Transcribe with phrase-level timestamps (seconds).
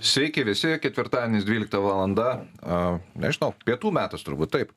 [0.00, 2.28] Sveiki visi, ketvirtadienis 12 valanda,
[3.20, 4.70] nežinau, pietų metas turbūt taip.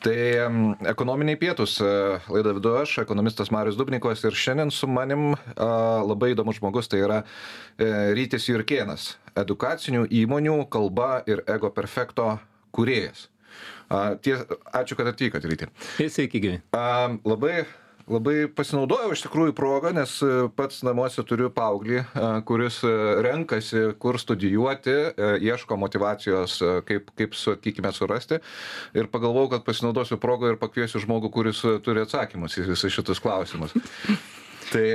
[0.00, 0.14] Tai
[0.88, 1.74] ekonominiai pietus,
[2.32, 7.18] laida vidu aš, ekonomistas Marius Dubnikovas ir šiandien su manim labai įdomus žmogus, tai yra
[7.20, 12.38] e, Rytis Jurkienas, edukacinių įmonių kalba ir ego perfekto
[12.72, 13.28] kūrėjas.
[14.24, 14.38] Tie,
[14.80, 15.68] ačiū, kad atvykote, Ryti.
[16.00, 16.58] Sveiki, gyvi.
[17.28, 17.66] Labai
[18.10, 22.92] labai pasinaudojau iš tikrųjų proga, nes e, pats namuose turiu paauglį, e, kuris e,
[23.26, 24.96] renkasi, kur studijuoti,
[25.46, 26.58] ieško motivacijos,
[26.88, 28.40] kaip, kaip sakykime, surasti.
[28.98, 33.74] Ir pagalvojau, kad pasinaudosiu progą ir pakviesiu žmogų, kuris turi atsakymus į visus šitus klausimus.
[34.72, 34.86] Tai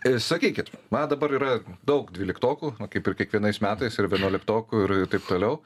[0.00, 5.58] Sakykit, man dabar yra daug dvyliktokų, kaip ir kiekvienais metais, ir vienuoliktokų ir taip toliau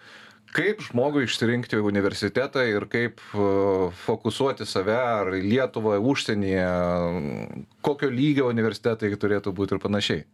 [0.54, 3.48] kaip žmogui išsirinkti universitetą ir kaip e,
[4.04, 6.68] fokusuoti save ar lietuvą užsienyje
[7.84, 10.24] kokio lygio universitetai turėtų būti ir panašiai?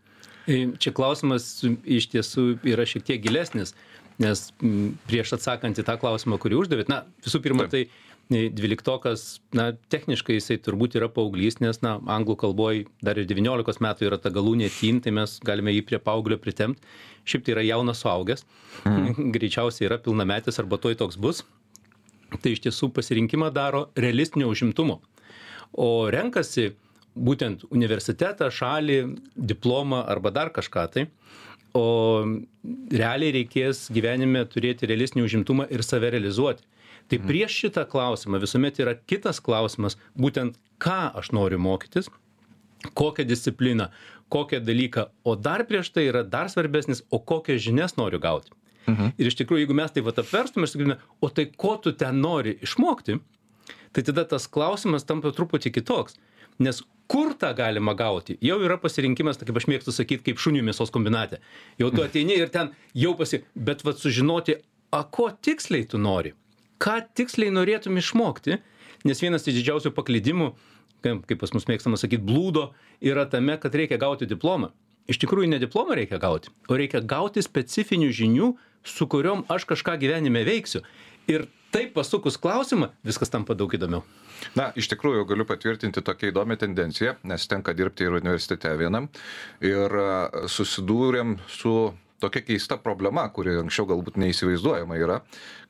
[0.51, 1.53] E, čia klausimas
[1.85, 3.75] iš tiesų yra šiek tiek gilesnis
[4.21, 4.51] nes
[5.09, 7.87] prieš atsakant į tą klausimą kurį uždavėt na visų pirma tai
[8.31, 14.07] dvyliktokas na techniškai jisai turbūt yra paauglys nes na anglų kalboj dar ir devyniolikos metų
[14.07, 16.79] yra ta galūnė teen tai mes galime jį prie paauglio pritempt.
[17.27, 18.47] Šiaip tai yra jaunas suaugęs.
[18.87, 19.33] Mhm.
[19.37, 21.43] greičiausiai yra pilnametis arba tuoj toks bus.
[22.31, 25.01] Tai iš tiesų pasirinkimą daro realistinio užimtumo.
[25.75, 26.71] O renkasi
[27.19, 29.01] būtent universitetą šalį
[29.35, 31.09] diplomą arba dar kažką tai.
[31.75, 32.23] O
[32.95, 36.63] realiai reikės gyvenime turėti realistinį užimtumą ir save realizuoti
[37.11, 37.27] tai mhm.
[37.27, 42.11] prieš šitą klausimą visuomet yra kitas klausimas būtent ką aš noriu mokytis
[42.95, 43.91] kokią discipliną
[44.31, 48.55] kokią dalyką o dar prieš tai yra dar svarbesnis o kokias žinias noriu gauti.
[48.89, 49.13] Mhm.
[49.19, 52.23] ir iš tikrųjų jeigu mes taip vat apverstume ir sakytume o tai ko tu ten
[52.23, 53.19] nori išmokti
[53.93, 56.17] tai tada tas klausimas tampa truputį kitoks.
[56.59, 58.39] Nes kur tą galima gauti?
[58.41, 61.41] Jau yra pasirinkimas tai kaip aš mėgstu sakyt kaip šuniui mėsos kombinate.
[61.81, 64.61] Jau tu ateini ir ten jau pasi bet vat sužinoti
[64.93, 66.35] a ko tiksliai tu nori
[66.81, 68.61] ką tiksliai norėtum išmokti
[69.05, 70.53] nes vienas iš didžiausių paklydimų
[71.01, 72.71] kaip pas mus mėgstama sakyt blūdo
[73.01, 74.73] yra tame kad reikia gauti diplomą.
[75.11, 78.51] Iš tikrųjų ne diplomą reikia gauti o reikia gauti specifinių žinių
[78.87, 80.83] su kuriom aš kažką gyvenime veiksiu.
[81.29, 84.05] Ir taip pasukus klausimą viskas tampa daug įdomiau.
[84.57, 89.11] Na, iš tikrųjų galiu patvirtinti tokią įdomią tendenciją, nes tenka dirbti ir universitete vienam.
[89.61, 89.93] Ir
[90.49, 91.75] susidūrėm su
[92.21, 95.21] tokia keista problema, kuri anksčiau galbūt neįsivaizduojama yra,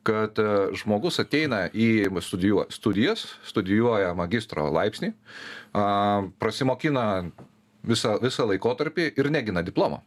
[0.06, 0.48] kad e,
[0.80, 5.12] žmogus ateina į studijuo, studijas, studijuoja magistro laipsnį,
[6.42, 7.04] prasimokina
[7.86, 10.02] visą, visą laikotarpį ir negina diplomo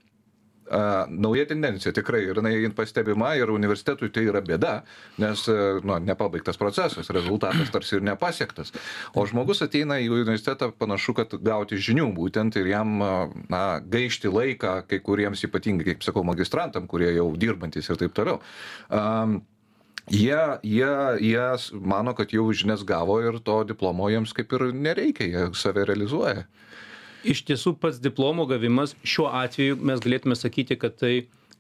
[0.73, 4.73] a, nauja tendencija tikrai ir jinai pastebima ir universitetui tai yra bėda,
[5.21, 5.45] nes
[5.85, 8.73] nu, nepabaigtas procesas, rezultatas tarsi ir nepasiektas.
[9.15, 12.97] O žmogus ateina į universitetą panašu, kad gauti žinių būtent ir jam
[13.51, 18.41] na, gaišti laiką kai kuriems ypatingai, kaip sakau, magistrantam, kurie jau dirbantis ir taip toliau.
[18.89, 19.41] Um,
[20.11, 20.35] Jie,
[20.67, 20.87] jie,
[21.23, 21.43] jie
[21.79, 26.43] mano, kad jau žinias gavo ir to diplomo jiems kaip ir nereikia, jie save realizuoja
[27.23, 31.13] iš tiesų pats diplomo gavimas šiuo atveju mes galėtume sakyti kad tai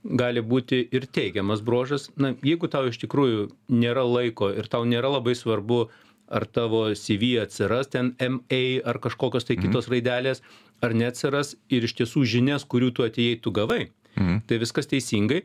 [0.03, 5.13] gali būti ir teigiamas bruožas na jeigu tau iš tikrųjų nėra laiko ir tau nėra
[5.15, 5.87] labai svarbu
[6.33, 9.67] ar tavo cv atsiras ten ma ar kažkokios tai mhm.
[9.67, 10.43] kitos raidelės
[10.83, 13.85] ar neatsiras ir iš tiesų žinias kurių tu atėjai tu gavai
[14.15, 14.43] mhm.
[14.47, 15.43] tai viskas teisingai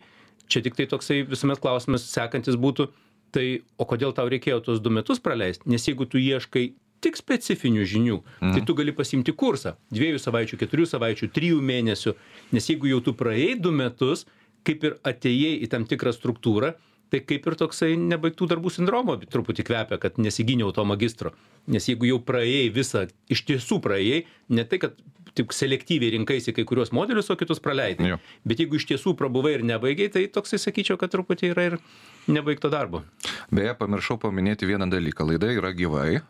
[0.48, 2.90] čia tiktai toksai visuomet klausimas sekantis būtų
[3.30, 6.72] tai o kodėl tau reikėjo tuos du metus praleist nes jeigu tu ieškai
[7.04, 8.18] tik specifinių žinių.
[8.40, 8.66] Tai mhm.
[8.68, 9.76] tu gali pasiimti kursą.
[9.94, 12.16] Dviejų savaičių keturių savaičių trijų mėnesių.
[12.56, 14.26] Nes jeigu jau tu praėjai du metus
[14.66, 16.74] kaip ir atėjai į tam tikrą struktūrą
[17.08, 21.32] tai kaip ir toksai nebaigtų darbų sindromo truputį kvepia kad nesigyniau to magistro.
[21.70, 24.98] Nes jeigu jau praėjai visą iš tiesų praėjai ne tai kad
[25.38, 28.16] tik selektyviai rinkaisi kai kuriuos modelius o kitus praleidai.
[28.48, 31.78] Bet jeigu iš tiesų prabuvai ir nebaigei tai toksai sakyčiau kad truputį yra ir
[32.28, 33.02] nebaigto darbo.
[33.50, 35.26] Beje pamiršau paminėti vieną dalyką.
[35.28, 36.20] Laida yra gyvai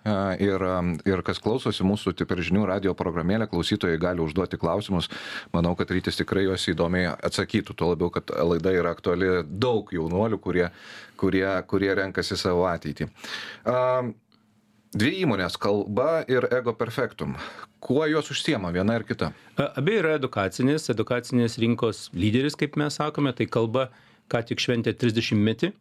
[0.45, 0.65] ir
[1.09, 5.11] ir kas klausosi mūsų per žinių radijo programėlę klausytojai gali užduoti klausimus.
[5.53, 7.75] Manau kad rytis tikrai juos įdomiai atsakytų.
[7.75, 10.71] Tuo labiau kad laida yra aktuali daug jaunuolių kurie
[11.19, 13.11] kurie kurie renkasi savo ateitį.
[14.89, 17.37] Dvi įmonės- kalba ir ego perfektum.
[17.81, 19.33] Kuo jos užsiema, viena ir kita?
[19.77, 23.91] Abi yra edukacinės, edukacinės rinkos lyderis, kaip mes sakome, tai kalba
[24.33, 25.73] ką tik šventė 30 metį,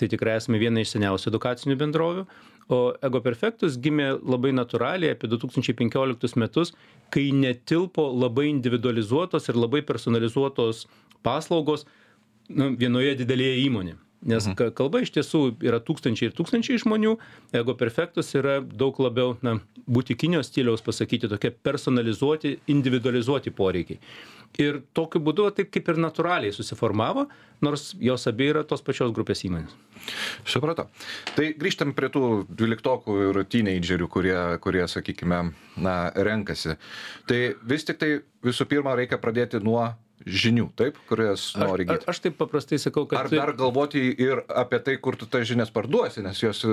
[0.00, 2.26] tai tikrai esame viena iš seniausių edukacinių bendrovių.
[2.72, 6.72] O Ego Perfectus gimė labai natūraliai apie 2015 metus,
[7.12, 10.86] kai netilpo labai individualizuotos ir labai personalizuotos
[11.26, 11.84] paslaugos
[12.48, 14.72] nu, vienoje didelėje įmonėje nes mhm.
[14.76, 17.16] kalba iš tiesų yra tūkstančiai ir tūkstančiai žmonių
[17.58, 19.56] ego perfektus yra daug labiau na
[19.86, 23.98] butikinio stiliaus pasakyti tokie personalizuoti individualizuoti poreikiai
[24.60, 27.26] ir tokiu būdu taip kaip ir natūraliai susiformavo
[27.62, 29.72] nors jos abi yra tos pačios grupės įmonės.
[30.48, 30.88] Supratau.
[31.36, 35.42] Tai grįžtam prie tų dvyliktokų ir tyneidžerių kurie kurie sakykime
[35.80, 36.76] na renkasi.
[37.30, 39.86] Tai vis tiktai visų pirma reikia pradėti nuo
[40.26, 44.82] žinių taip kurias nori įgyt aš taip paprastai sakau kad ar dar galvoti ir apie
[44.84, 46.64] tai kur tu tas žinias parduosi nes jos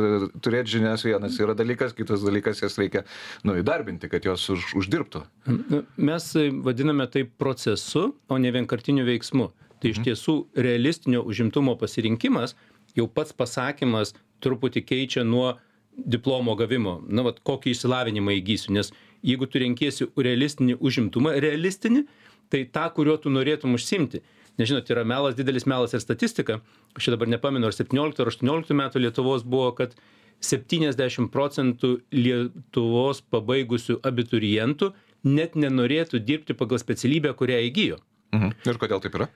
[0.44, 3.06] turėt žinias vienas yra dalykas kitas dalykas jas reikia
[3.44, 5.24] nu įdarbinti kad jos už uždirbtų.
[5.48, 6.32] Nu, mes
[6.66, 9.52] vadiname tai procesu o ne vienkartiniu veiksmu.
[9.80, 12.56] Tai iš tiesų realistinio užimtumo pasirinkimas
[12.98, 14.14] jau pats pasakymas
[14.44, 15.54] truputį keičia nuo
[16.00, 17.00] diplomo gavimo.
[17.08, 18.92] Na vat kokį išsilavinimą įgysiu nes
[19.24, 22.06] jeigu tu renkiesi realistinį užimtumą realistinį
[22.50, 24.22] tai tą kuriuo tu norėtum užsiimti.
[24.60, 26.60] Nes žinot yra melas didelis melas ir statistika.
[26.98, 29.96] Aš čia dabar nepamenu ar septynioliktų ar aštuonioliktų metų lietuvos buvo kad
[30.44, 34.94] septyniasdešim procentų lietuvos pabaigusių abiturientų
[35.28, 38.00] net nenorėtų dirbti pagal specialybę kurią įgijo.
[38.36, 38.56] Mhm.
[38.68, 39.30] ir kodėl taip yra?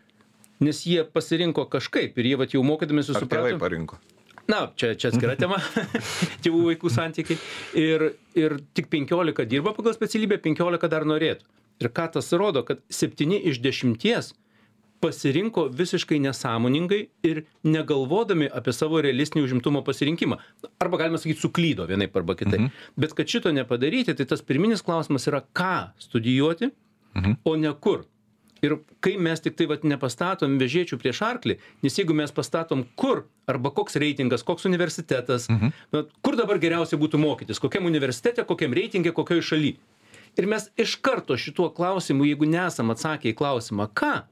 [0.64, 3.98] Nes jie pasirinko kažkaip ir jie vat jau mokydamiesi tėvai parinko
[4.48, 5.58] na čia čia atskira tema.
[6.44, 7.38] Tėvų vaikų santykiai.
[7.80, 11.46] Ir ir tik penkiolika dirba pagal specialybę penkiolika dar norėtų.
[11.82, 14.34] Ir ką tas rodo kad septyni iš dešimties
[15.04, 20.38] pasirinko visiškai nesąmoningai ir negalvodami apie savo realistinį užimtumo pasirinkimą.
[20.80, 22.62] Arba galima sakyt suklydo vienaip arba kitaip.
[22.62, 22.70] Mhm.
[22.98, 26.72] bet kad šito nepadaryti tai tas pirminis klausimas yra ką studijuoti
[27.16, 27.34] Mhm.
[27.46, 28.06] o ne kur
[28.64, 33.72] ir kai mes tiktai vat nepastatom vežėčių prieš arklį nes jeigu mes pastatom kur arba
[33.76, 39.42] koks reitingas koks universitetas na kur dabar geriausia būtų mokytis kokiam universitete kokiam reitinge kokioj
[39.42, 39.76] šaly.
[40.34, 44.24] Ir mes iš karto šituo klausimu jeigu nesam atsakę į klausimą ką?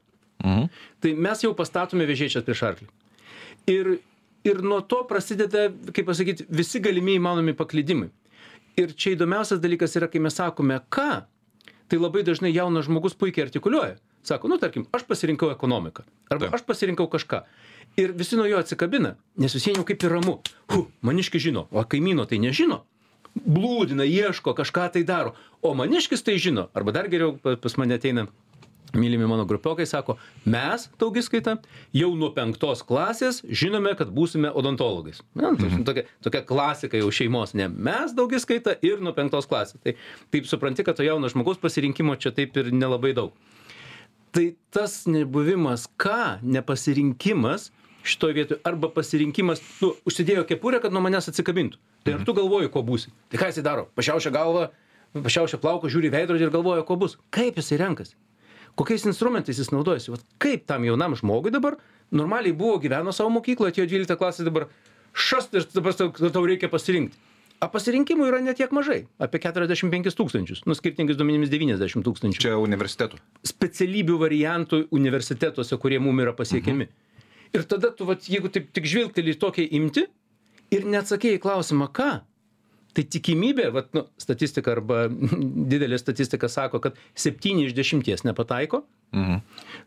[0.42, 0.64] Mhm.
[1.00, 2.88] tai mes jau pastatome vežėčias prieš arklį.
[3.70, 3.98] Ir
[4.44, 8.10] ir nuo to prasideda kaip pasakyt visi galimi įmanomi paklydimai.
[8.76, 11.24] Ir čia įdomiausias dalykas yra kai mes sakome ką?
[11.88, 16.04] Tai labai dažnai jaunas žmogus puikiai artikuliuoja sako nu tarkim aš pasirinkau ekonomiką.
[16.30, 17.42] Arba aš pasirinkau kažką.
[17.96, 20.38] Ir visi nuo jo atsikabina nes visiem jau kaip ir ramu.
[20.72, 21.66] Hu maniškis žino.
[21.70, 22.82] O kaimyno tai nežino.
[23.36, 25.34] Blūdina ieško kažką tai daro.
[25.62, 26.68] O maniškis tai žino.
[26.74, 28.26] Arba dar geriau pa- pas mane ateina
[28.92, 31.54] mylimi mano grupiokai sako mes daugiskaita
[31.96, 35.22] jau nuo penktos klasės žinome kad būsime odontologais.
[35.34, 37.54] Na toks- tokia tokia klasika jau šeimos.
[37.54, 39.80] Ne mes daugiskaita ir nuo penktos klasės.
[39.82, 39.94] Tai
[40.30, 43.32] taip supranti kad to jauno žmogaus pasirinkimo čia taip ir nelabai daug
[44.32, 47.70] tai tas nebuvimas ką nepasirinkimas
[48.02, 51.78] šitoj vietoj arba pasirinkimas nu užsidėjo kepurę kad nuo manęs atsikabintų.
[52.02, 53.12] Tai ar tu galvoji kuo būsi?
[53.30, 53.86] Tai ką jisai daro?
[53.94, 54.70] Pašiaušia galvą
[55.12, 57.18] pašiaušia plaukus žiūri į veidrodį ir galvoja kuo bus.
[57.34, 58.16] Kaip jisai renkasi?
[58.78, 60.14] Kokiais instrumentais jis naudojasi?
[60.14, 61.76] Vat kaip tam jaunam žmogui dabar
[62.10, 64.70] normaliai buvo gyveno savo mokykloj atėjo dvylikta klasė dabar
[65.12, 67.18] šast ir dabar tau reikia pasirinkt
[67.62, 69.04] a pasirinkimų yra ne tiek mažai.
[69.22, 70.64] Apie keturiasdešim penkis tūkstančius.
[70.66, 72.42] Nu skirtingais duomenimis devyniasdešim tūkstančių.
[72.42, 73.20] Čia universitetų.
[73.46, 76.88] Specialybių variantų universitetuose kurie mum yra pasiekiami.
[77.52, 80.06] Ir tada tu vat jeigu taip tik žvilgteli į tokią imtį
[80.74, 82.10] ir neatsakei į klausimą ką?
[82.92, 85.06] Tai tikimybė vat nu statistika arba
[85.72, 88.84] didelė statistika sako kad septyni iš dešimties nepataiko.
[89.12, 89.40] Mhm.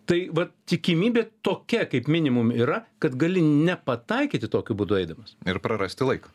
[0.06, 5.33] tai vat tikimybė tokia kaip minimum yra kad gali nepataikyti tokiu būdu eidamas.
[5.50, 6.30] Ir prarasti laiką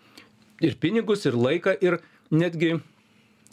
[0.61, 1.99] ir pinigus ir laiką ir
[2.31, 2.79] netgi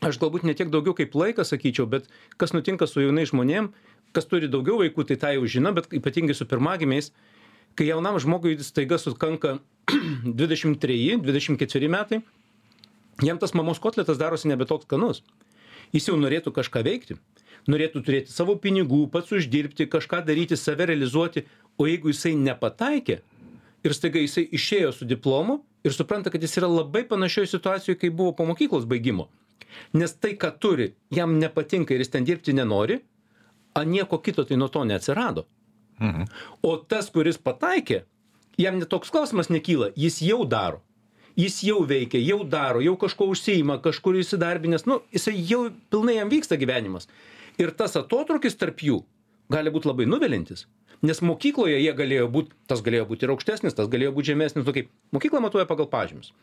[0.05, 3.71] aš galbūt ne tiek daugiau kaip laiką sakyčiau bet kas nutinka su jaunais žmonėm
[4.13, 7.11] kas turi daugiau vaikų tai tą jau žino bet ypatingai su pirmagimiais
[7.77, 9.59] kai jaunam žmogui staiga sukanka
[10.39, 12.21] dvidešim treji dvidešim ketveri metai
[13.23, 15.23] jam tas mamos kotletas darosi nebe toks skanus.
[15.93, 17.17] Jis jau norėtų kažką veikti.
[17.67, 21.45] Norėtų turėti savo pinigų pats uždirbti kažką daryti save realizuoti
[21.77, 23.19] o jeigu jisai nepataikė
[23.83, 28.13] ir staiga jisai išėjo su diplomu ir supranta kad jis yra labai panašioj situacijoj kaip
[28.13, 29.27] buvo po mokyklos baigimo.
[29.93, 32.99] Nes tai ką turi jam nepatinka ir jis ten dirbti nenori
[33.73, 35.45] a nieko kito tai nuo to neatsirado.
[35.99, 36.27] Mhm.
[36.61, 38.03] o tas kuris pataikė
[38.61, 40.83] jam net toks klausimas nekyla jis jau daro.
[41.37, 46.29] Jis jau veikia jau daro jau kažkuo užsiima kažkur įsidarbinęs nu jisai jau pilnai jam
[46.29, 47.09] vyksta gyvenimas.
[47.57, 49.03] Ir tas atotrūkis tarp jų
[49.49, 50.67] gali būt labai nuviliantis
[51.05, 54.75] nes mokykloje jie galėjo būt tas galėjo būt ir aukštesnis tas galėjo būt žemesnis nu
[54.75, 56.33] kaip mokykla matuoja pagal pažymius.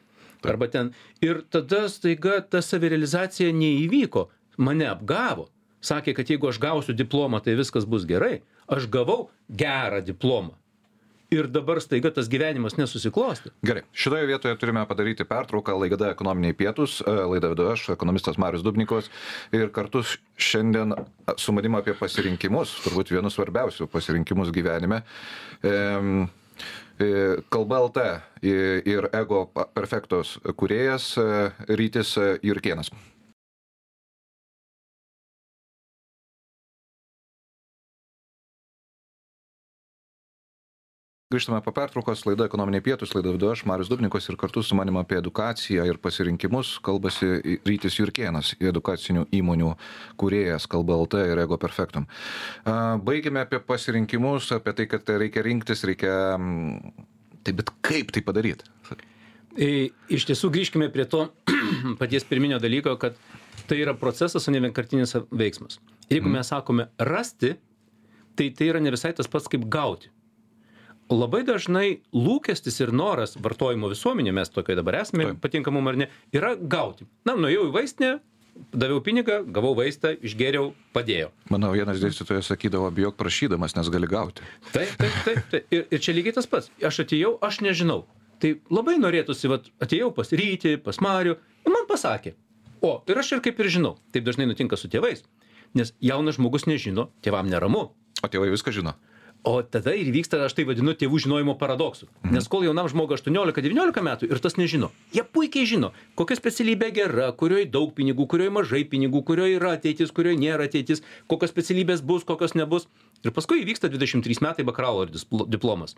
[0.44, 0.92] Arba ten
[1.24, 4.26] ir tada staiga ta savirealizacija neįvyko.
[4.60, 5.48] Mane apgavo.
[5.84, 8.42] Sakė kad jeigu aš gausiu diplomą tai viskas bus gerai.
[8.68, 10.54] Aš gavau gerą diplomą
[11.34, 17.00] ir dabar staiga tas gyvenimas nesusiklostė Gerai, šitoje vietoje turime padaryti pertrauką laida ekonominiai pietus,
[17.02, 19.10] e, laidą vedu aš, ekonomistas Marius Dubnikovas
[19.54, 20.04] ir kartu
[20.36, 20.94] šiandien
[21.40, 25.02] su manim apie pasirinkimus, turbūt vienus svarbiausių pasirinkimus gyvenime.
[25.64, 26.26] Ehm,
[26.98, 27.10] e,
[27.52, 28.06] Kalba LT
[28.44, 32.92] ir Ego Perfektos kuriejas e, Rytis e, Jurkienas.
[41.34, 44.96] Grįžtame po pertraukos laida ekonominiai pietūs laidą vedu aš marius dubnikovas ir kartu su manim
[45.00, 49.72] apie edukaciją ir pasirinkimus kalbasi rytis jurkėnas edukacinių įmonių
[50.20, 52.06] kūrėjas kalba lt ir ego perfectum
[52.64, 56.14] a baigėme apie pasirinkimus apie tai kad reikia rinktis reikia
[57.44, 58.64] tai bet kaip tai padaryt
[59.54, 61.28] E, Iš tiesų grįžkime prie to
[62.00, 63.18] paties pirminio dalyko, kad
[63.68, 65.78] tai yra procesas, o ne vienkartinis veiksmas.
[66.10, 67.54] Jeigu mes sakome rasti,
[68.34, 70.10] tai tai yra ne visai tas pats kaip gauti.
[71.12, 75.42] Labai dažnai lūkestis ir noras vartojimo visuomenė, mes tokioje dabar esame, Taip.
[75.42, 77.04] patinka mum ar ne, yra gauti.
[77.28, 78.12] Na, nuėjau į vaistinę,
[78.72, 81.28] daviau pinigą, gavau vaistą, išgėriau, padėjo.
[81.52, 85.40] mano vienas dėstytojas sakydavo bijok prašydamas nes gali gauti Taip, taip, taip.
[85.50, 85.66] taip.
[85.74, 86.70] Ir, ir čia lygiai tas pats.
[86.80, 88.04] Aš atėjau, aš nežinau.
[88.40, 92.34] Tai labai norėtųsi, vat, atėjau pas Rytį, pas Marių, ir man pasakė.
[92.80, 93.98] O, ir aš ir kaip ir žinau.
[94.12, 95.24] Taip dažnai nutinka su tėvais.
[95.74, 97.90] Nes jaunas žmogus nežino, tėvam neramu.
[98.22, 98.94] o tėvai viską žino
[99.44, 102.06] O tada ir vyksta, aš tai vadinu, tėvų žinojimo paradoksu.
[102.32, 107.26] Nes kol jaunam žmogui 18-19 metų ir tas nežino, jie puikiai žino, kokia specialybė gera,
[107.36, 112.24] kurioje daug pinigų, kurioje mažai pinigų, kurioje yra ateitis, kurioje nėra ateitis, kokios specialybės bus,
[112.24, 112.88] kokios nebus.
[113.20, 115.12] Ir paskui įvyksta 23 metai bakalauro
[115.44, 115.92] diplomas.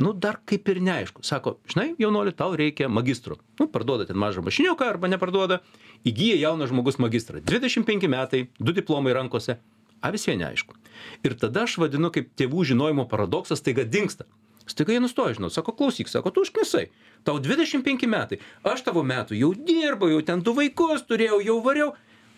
[0.00, 1.22] Nu, dar kaip ir neaišku.
[1.22, 3.36] Sako, žinai, jaunoli, tau reikia magistro.
[3.60, 5.60] Nu, parduoda ten mažą mašiniuką arba neparduoda.
[6.08, 7.42] Įgyja jaunas žmogus magistrą.
[7.44, 9.60] 25 metai, du diplomai rankose.
[10.00, 10.76] A vis vien neaišku.
[11.24, 14.26] Ir tada aš vadinu kaip tėvų žinojimo paradoksas, taiga dinksta.
[14.70, 16.90] Staiga jie nustoja žinot, sako, klausyk, sako, tu užknisai,
[17.26, 21.88] tau 25 metai, aš tavo metų jau dirbau, jau ten du vaikus turėjau, jau variau,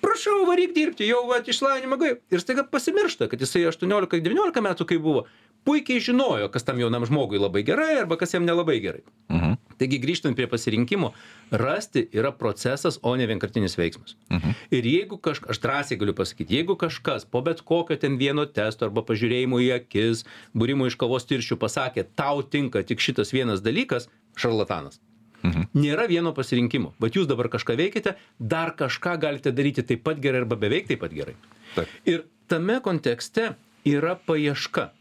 [0.00, 2.14] prašau, varyk dirbti, jau va, išlavinimą gavai.
[2.32, 5.26] Ir staiga pasimiršta, kad jisai 18-19 metų, kai buvo,
[5.64, 9.02] puikiai žinojo, kas tam jaunam žmogui labai gerai arba kas jam nelabai gerai.
[9.30, 9.58] mhm.
[9.82, 11.12] Taigi grįžtant prie pasirinkimo,
[11.50, 14.14] rasti yra procesas, o ne vienkartinis veiksmas.
[14.30, 14.50] Mhm.
[14.70, 18.86] Ir jeigu kažkas, aš drąsiai galiu pasakyti, jeigu kažkas po bet kokio ten vieno testo
[18.86, 24.08] arba pažiūrėjimo į akis, būrimo iš kavos tirščių pasakė, tau tinka tik šitas vienas dalykas,
[24.36, 25.00] šarlatanas.
[25.42, 25.66] Mhm.
[25.74, 26.94] Nėra vieno pasirinkimo.
[27.02, 31.02] Bet jūs dabar kažką veikite, dar kažką galite daryti taip pat gerai arba beveik taip
[31.02, 31.34] pat gerai.
[31.74, 31.88] Taip.
[32.06, 33.54] Ir tame kontekste
[33.88, 34.92] yra paieška.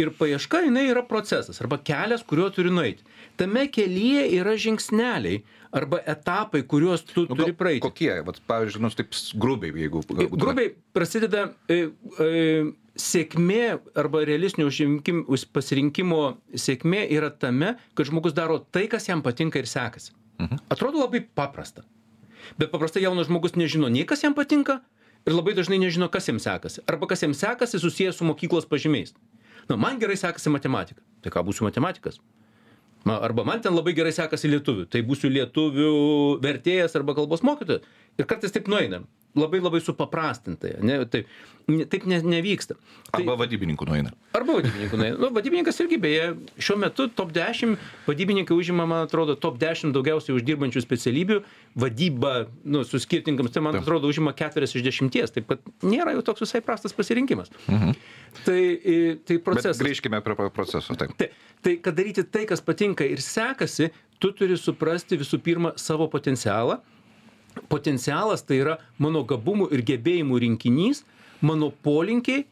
[0.00, 3.04] Ir paieška jinai yra procesas arba kelias, kuriuo turi nueiti.
[3.36, 5.42] Tame kelyje yra žingsneliai
[5.76, 7.82] arba etapai, kuriuos tu Nu, turi praeiti.
[7.84, 10.00] kokie vat pavyzdžiui nu taip grubiai jeigu
[10.40, 12.64] Grubiai prasideda e, e,
[12.96, 19.22] sėkmė arba realistinio užimkim- už pasirinkimo sėkmė yra tame, kad žmogus daro tai, kas jam
[19.22, 20.12] patinka ir sekasi.
[20.72, 21.84] Atrodo labai paprasta.
[22.58, 24.80] Bet paprastai jaunas žmogus nežino nei kas jam patinka
[25.28, 26.80] ir labai dažnai nežino, kas jam sekasi.
[26.88, 29.12] Arba kas jam sekasi susijęs su mokyklos pažymiais.
[29.70, 31.02] Na, man gerai sekasi matematika.
[31.22, 32.18] Tai ką būsiu matematikas?
[33.06, 34.88] Ma, arba man ten labai gerai sekasi lietuvių.
[34.90, 35.92] Tai būsiu lietuvių
[36.42, 37.86] vertėjas arba kalbos mokytojas.
[38.18, 39.04] Ir kartais taip nueina.
[39.38, 40.72] Labai labai supaprastintai.
[40.82, 40.96] Ne?
[41.06, 41.28] Taip,
[41.70, 42.74] ne, taip ne, nevyksta.
[43.12, 45.18] Tai, arba vadybininkų nueina Arba vadybininkų nueina.
[45.22, 46.24] Nu, vadybininkas irgi beje,
[46.58, 47.76] šiuo metu top 10
[48.08, 51.38] vadybininkai užima, man atrodo, top 10 daugiausiai uždirbančių specialybių.
[51.78, 52.34] Vadyba,
[52.66, 53.86] nu, su skirtingams, tai man Taip.
[53.86, 55.14] atrodo, užima 4 iš 10.
[55.36, 57.54] Taip kad nėra jau toks visai prastas pasirinkimas.
[58.44, 59.82] Tai, i, tai bet procesas.
[59.82, 61.30] grįžkime prie pro- proceso taip Tai,
[61.62, 63.90] tai kad daryti tai, kas patinka ir sekasi,
[64.22, 66.80] tu turi suprasti visų pirma savo potencialą.
[67.68, 71.04] Potencialas tai yra mano gabumų ir gebėjimų rinkinys,
[71.44, 72.46] mano polinkiai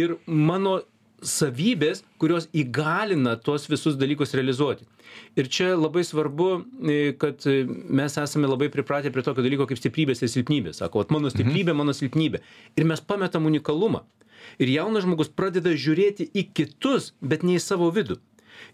[0.00, 0.80] ir mano
[1.22, 4.86] savybės, kurios įgalina tuos visus dalykus realizuoti.
[5.38, 6.48] Ir čia labai svarbu,
[6.82, 10.80] e, kad e, mes esame labai pripratę prie tokio dalyko kaip stiprybės ir silpnybės.
[10.82, 12.42] Sako, mano stiprybė, mano silpnybė.
[12.76, 14.02] Ir mes pametam unikalumą.
[14.58, 18.18] Ir jaunas žmogus pradeda žiūrėti į kitus, bet ne į savo vidų.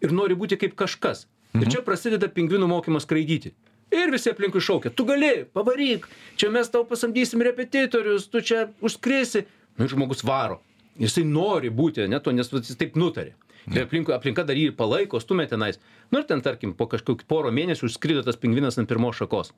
[0.05, 1.27] Ir nori būti kaip kažkas.
[1.59, 3.55] Ir čia prasideda pingvinų mokymas skraidyti.
[3.95, 6.05] Ir visi aplinkui šaukia, tu gali, pavaryk,
[6.37, 9.47] čia mes tau pasamdysim repetitorius, tu čia užskrisi.
[9.79, 10.61] Nu, ir žmogus varo.
[11.01, 13.33] Jisai nori būti, ne to, nes jis taip nutarė.
[13.69, 15.77] Ir aplinkui, aplinka dar jį palaiko, stumia tenais.
[16.13, 19.53] Nu ir ten, tarkim, po kažkokių poro mėnesių užskrido tas pingvinas ant pirmos šakos.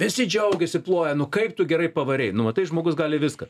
[0.00, 3.48] Visi džiaugiasi, ploja, nu kaip tu gerai pavarėjai, nu matai, žmogus gali viską.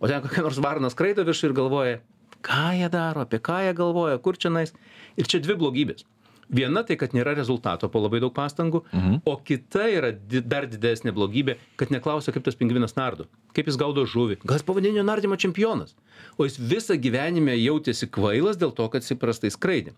[0.00, 2.00] O ten kokia nors varna skraido virš ir galvoja,
[2.44, 4.74] ką jie daro, apie ką jie galvoja, kur čia nais.
[5.20, 6.04] Ir čia dvi blogybės.
[6.52, 9.20] Viena tai, kad nėra rezultato po labai daug pastangų, mhm.
[9.28, 13.78] o kita yra di dar didesnė blogybė, kad neklausia, kaip tas pingvinas nardo, kaip jis
[13.80, 14.40] gaudo žuvį.
[14.44, 15.94] Gal jis pavadinio nardymo čempionas,
[16.36, 19.94] o jis visą gyvenimą jautėsi kvailas dėl to, kad jis prastai skraidė.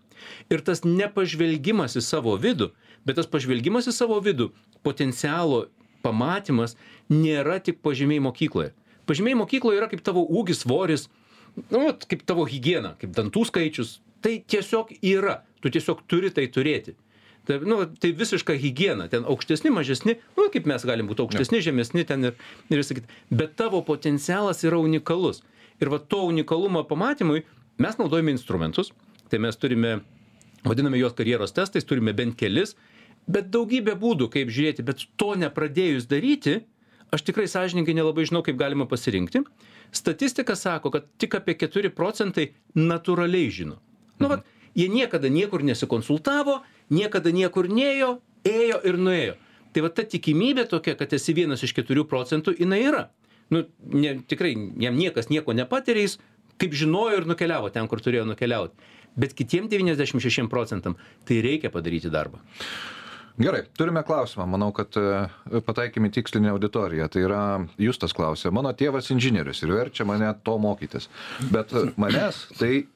[0.53, 2.71] Ir tas nepažvelgimas į savo vidų,
[3.07, 4.51] bet tas pažvelgimas į savo vidų,
[4.87, 5.67] potencialo
[6.05, 6.77] pamatymas
[7.11, 8.73] nėra tik pažymiai mokykloje.
[9.07, 11.07] Pažymiai mokykloje yra kaip tavo ūgis, svoris,
[11.71, 13.97] nu, kaip tavo hygiena, kaip dantų skaičius.
[14.25, 16.95] Tai tiesiog yra, tu tiesiog turi tai turėti.
[17.47, 22.03] Tai, nu, tai visiška hygiena, ten aukštesni, mažesni, nu, kaip mes galim būti aukštesni, žemesni
[22.07, 22.35] ten ir,
[22.73, 23.07] ir sakyti.
[23.31, 25.45] Bet tavo potencialas yra unikalus.
[25.79, 27.45] Ir va to unikalumo pamatymui
[27.79, 28.91] mes naudojame instrumentus.
[29.31, 29.99] Tai mes turime
[30.67, 32.75] vadiname juos karjeros testais, turime bent kelis,
[33.27, 36.61] bet daugybė būdų, kaip žiūrėti, bet to nepradėjus daryti,
[37.13, 39.43] aš tikrai sąžininkai nelabai žinau, kaip galima pasirinkti.
[39.95, 43.79] Statistika sako, kad tik apie 4 procentai natūraliai žino.
[44.21, 44.45] Nu, vat,
[44.77, 46.61] jie niekada niekur nesikonsultavo,
[46.93, 49.37] niekada niekur neėjo, ėjo ir nuėjo.
[49.73, 53.07] Tai va ta tikimybė tokia, kad esi vienas iš 4 procentų, jinai yra.
[53.53, 56.17] Nu, ne, tikrai jam niekas nieko nepatiria, jis
[56.57, 58.75] kaip žinojo ir nukeliavo ten, kur turėjo nukeliauti.
[59.17, 62.41] Bet kitiem 96 procentam tai reikia padaryti darbą.
[63.37, 64.47] Gerai, turime klausimą.
[64.49, 67.05] Manau, kad e, pataikėme tikslinę auditoriją.
[67.13, 67.41] Tai yra,
[67.81, 71.05] Justas klausė, mano tėvas inžinierius ir verčia mane to mokytis.
[71.53, 72.87] Bet manęs tai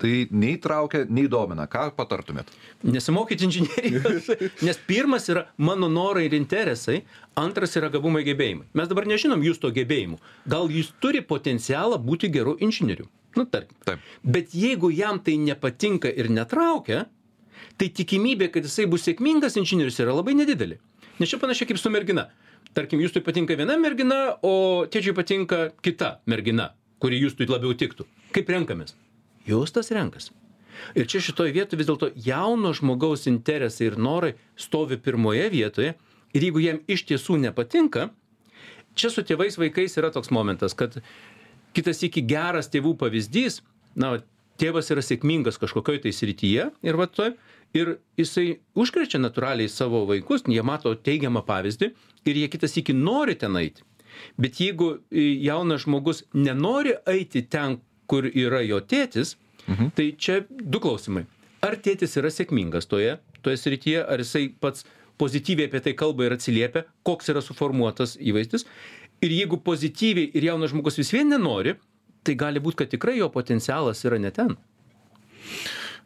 [0.00, 1.66] tai nei traukia, nei domina.
[1.70, 2.50] Ką patartumėt?
[2.84, 4.28] Nesimokyti inžinierijos,
[4.66, 7.02] nes pirmas yra mano norai ir interesai,
[7.38, 8.68] antras yra gabumai gebėjimai.
[8.76, 10.20] Mes dabar nežinom jūs to gebėjimų.
[10.52, 13.08] Gal jūs turi potencialą būti geru inžinieriu.
[13.36, 13.76] Nu, tarkim.
[13.84, 14.04] Taip.
[14.24, 17.04] Bet jeigu jam tai nepatinka ir netraukia,
[17.76, 20.78] tai tikimybė, kad jisai bus sėkmingas inžinierius yra labai nedidelė.
[21.20, 22.28] Nes čia panašiai kaip su mergina.
[22.76, 27.72] Tarkim, jūs tai patinka viena mergina, o tėčiui patinka kita mergina, kuri jūs tai labiau
[27.76, 28.04] tiktų.
[28.36, 28.96] Kaip renkamės?
[29.46, 30.30] Jūs tas renkas.
[30.98, 35.94] Ir čia šitoje vietoje vis dėlto jauno žmogaus interesai ir norai stovi pirmoje vietoje.
[36.36, 38.10] Ir jeigu jam iš tiesų nepatinka,
[38.98, 40.98] čia su tėvais vaikais yra toks momentas, kad
[41.76, 43.62] kitas iki geras tėvų pavyzdys,
[43.96, 44.18] na,
[44.60, 47.34] tėvas yra sėkmingas kažkokioj tai srityje ir va toj,
[47.76, 51.92] ir jisai užkrečia natūraliai savo vaikus, jie mato teigiamą pavyzdį
[52.26, 53.84] ir jie kitas iki nori ten eiti.
[54.40, 59.36] Bet jeigu jaunas žmogus nenori eiti ten, kur yra jo tėtis,
[59.66, 59.90] mhm.
[59.96, 61.26] tai čia du klausimai.
[61.64, 64.86] Ar tėtis yra sėkmingas toje, toje srityje, ar jisai pats
[65.20, 68.66] pozityviai apie tai kalba ir atsiliepia, koks yra suformuotas įvaizdis.
[69.24, 71.74] Ir jeigu pozityviai ir jaunas žmogus vis vien nenori,
[72.26, 74.56] tai gali būti, kad tikrai jo potencialas yra ne ten.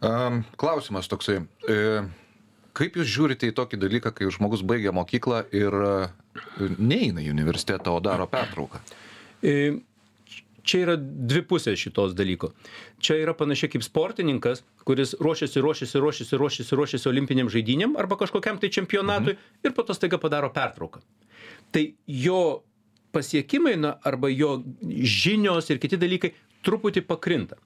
[0.01, 1.41] Um, klausimas toksai.
[1.69, 1.77] E,
[2.77, 5.95] kaip jūs žiūrite į tokį dalyką, kai žmogus baigia mokyklą ir e,
[6.79, 8.81] neina į universitetą, o daro pertrauką?
[9.43, 9.57] E,
[10.71, 12.53] čia yra dvi pusės šitos dalyko.
[13.03, 18.61] Čia yra panašiai kaip sportininkas, kuris ruošiasi, ruošiasi, ruošiasi, ruošiasi, ruošiasi olimpiniam žaidynėm arba kažkokiam
[18.63, 19.65] tai čempionatui mhm.
[19.67, 21.03] ir po to staiga padaro pertrauką.
[21.75, 22.43] Tai jo
[23.15, 26.33] pasiekimai na, arba jo žinios ir kiti dalykai
[26.67, 27.59] truputį pakrinta.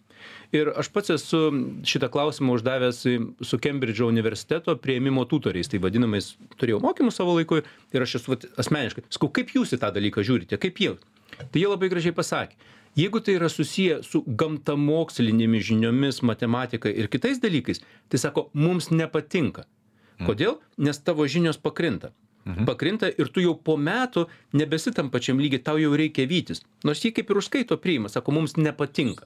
[0.55, 1.40] Ir aš pats esu
[1.85, 3.01] šitą klausimą uždavęs
[3.45, 8.47] su Kembridžo universiteto prieimimo tutoriais, tai vadinamais, turėjau mokymus savo laiku ir aš esu vat,
[8.62, 10.95] asmeniškai, sakau, kaip jūs į tą dalyką žiūrite, kaip jie.
[11.35, 12.57] Tai jie labai gražiai pasakė,
[12.97, 19.67] jeigu tai yra susiję su gamtamokslinėmis žiniomis matematika ir kitais dalykais tai sako mums nepatinka.
[20.19, 20.29] Mm.
[20.29, 20.61] kodėl?
[20.79, 22.13] Nes tavo žinios pakrinta.
[22.45, 22.67] Mhm.
[22.69, 26.61] pakrinta ir tu jau po metų nebesi tam pačiam lygy tau jau reikia vytis.
[26.85, 29.25] Nors jį kaip ir užskaito priima sako mums nepatinka.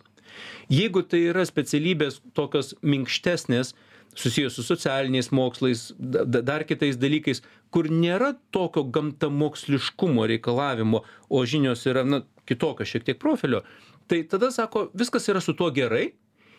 [0.71, 3.75] Jeigu tai yra specialybės tokios minkštesnės
[4.19, 11.87] susiję su socialiniais mokslais da dar kitais dalykais kur nėra tokio gamtamoksliškumo reikalavimo o žinios
[11.87, 13.63] yra na kitokio šiek tiek profilio
[14.09, 16.09] tai tada sako viskas yra su tuo gerai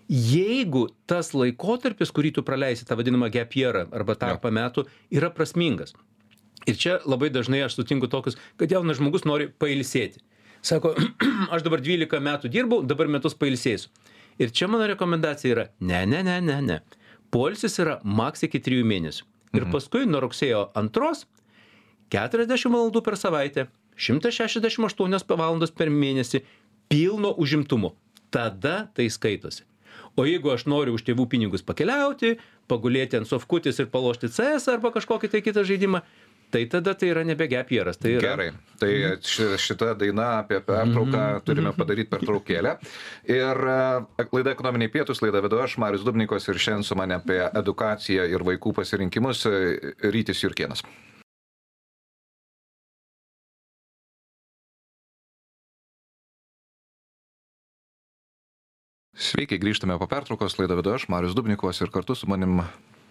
[0.10, 5.94] jeigu tas laikotarpis kurį tu praleisi tą vadinamą gap yearą arba tarpą metų yra prasmingas.
[6.68, 10.24] Ir čia labai dažnai aš sutinku tokius kad jaunas žmogus nori pailsėti.
[10.66, 10.96] Sako
[11.54, 13.94] aš dabar dvylika metų dirbau dabar metus pailsėsiu.
[14.40, 16.80] Ir čia mano rekomendacija yra ne ne ne ne ne
[17.32, 19.26] poilsis yra maks iki trijų mėnesių.
[19.56, 19.74] Ir mhm.
[19.74, 21.26] paskui nuo rugsėjo antros
[22.14, 23.68] keturiasdešim valandų per savaitę
[24.00, 26.44] šimtas šešiasdešim aštuonios valandos per mėnesį
[26.90, 27.96] pilno užimtumo.
[28.30, 29.66] Tada tai skaitosi.
[30.18, 32.38] O jeigu aš noriu už tėvų pinigus pakeliauti
[32.70, 36.04] pagulėti ant sofkutės ir palošti cs arba kažkokį tai kitą žaidimą
[36.52, 38.50] tai tada tai yra nebe gepjeras tai yra gerai.
[38.80, 38.92] Tai
[39.32, 41.44] ši šita daina apie pertrauką mhm.
[41.48, 42.78] turime padaryt pertraukėlę.
[43.30, 43.82] Ir e,
[44.32, 48.48] laida ekonominiai pietūs laidą vedu aš marius dubnikovas ir šiandien su mane apie edukaciją ir
[48.48, 49.62] vaikų pasirinkimus e,
[50.10, 50.86] rytis jurkėnas.
[59.20, 62.62] Sveiki, grįžtame po pertraukos, laidą vedu aš, Marius Dubnikovas ir kartu su manim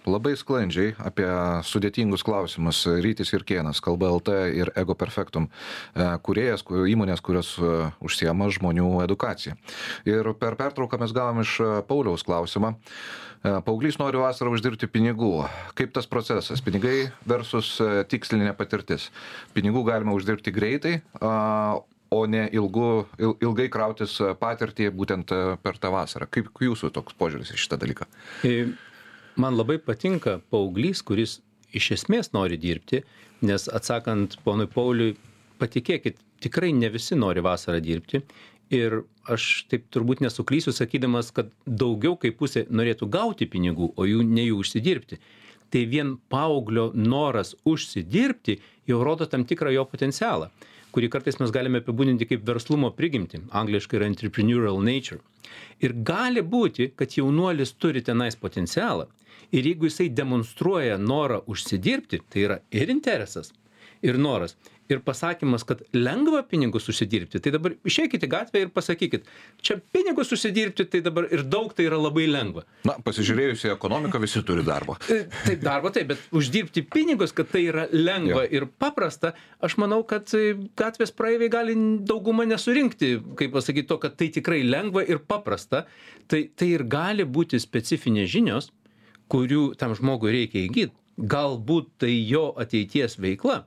[0.08, 1.26] labai sklandžiai apie
[1.68, 7.72] sudėtingus klausimus Rytis Irkienas, Kalba LT ir Ego Perfectum, e, kuriejas, įmonės, kurios e,
[8.04, 9.56] užsiema žmonių edukaciją.
[10.08, 12.74] Ir per pertrauką mes gavom iš e, Pauliaus klausimą.
[13.38, 15.44] Pauglys nori vasarą uždirbti pinigų.
[15.78, 16.58] Kaip tas procesas?
[16.58, 17.76] Pinigai versus
[18.10, 19.12] tikslinė patirtis.
[19.54, 22.88] Pinigų galima uždirbti greitai, o ne ilgu,
[23.22, 25.30] il, ilgai krautis patirtį būtent
[25.62, 26.26] per tą vasarą.
[26.26, 28.10] Kaip jūsų toks požiūris į šitą dalyką?
[29.38, 31.36] Man labai patinka paauglys, kuris
[31.78, 33.04] iš esmės nori dirbti,
[33.46, 35.12] nes atsakant ponui Pauliui,
[35.60, 38.24] patikėkit, tikrai ne visi nori vasarą dirbti.
[38.74, 44.26] Ir aš taip turbūt nesuklysiu sakydamas kad daugiau kaip pusė norėtų gauti pinigų o jų
[44.26, 45.20] ne jų užsidirbti.
[45.70, 48.58] Tai vien paauglio noras užsidirbti
[48.90, 50.50] jau rodo tam tikrą jo potencialą
[50.92, 53.42] kurį kartais mes galime apibūdinti kaip verslumo prigimtį.
[53.60, 55.20] Angliškai yra entrepreneurial nature.
[55.84, 59.06] Ir gali būti kad jaunuolis turi tenais potencialą
[59.52, 63.52] ir jeigu jisai demonstruoja norą užsidirbti tai yra ir interesas
[64.02, 64.56] ir noras
[64.88, 69.26] ir pasakymas kad lengva pinigus užsidirbti tai dabar išeikit į gatvę ir pasakykit
[69.64, 72.64] čia pinigus užsidirbti tai dabar ir daug tai yra labai lengva.
[72.88, 74.96] Na pasižiūrėjus į ekonomiką visi turi darbo.
[75.12, 79.34] E, taip darbo taip bet uždirbti pinigus kad tai yra lengva ir paprasta
[79.64, 81.76] aš manau kad e, gatvės praeiviai gali
[82.08, 85.84] dauguma nesurinkti kaip pasakyt to kad tai tikrai lengva ir paprasta
[86.28, 88.72] tai tai ir gali būti specifinės žinios
[89.32, 93.64] kurių tam žmogui reikia įgyt galbūt tai jo ateities veikla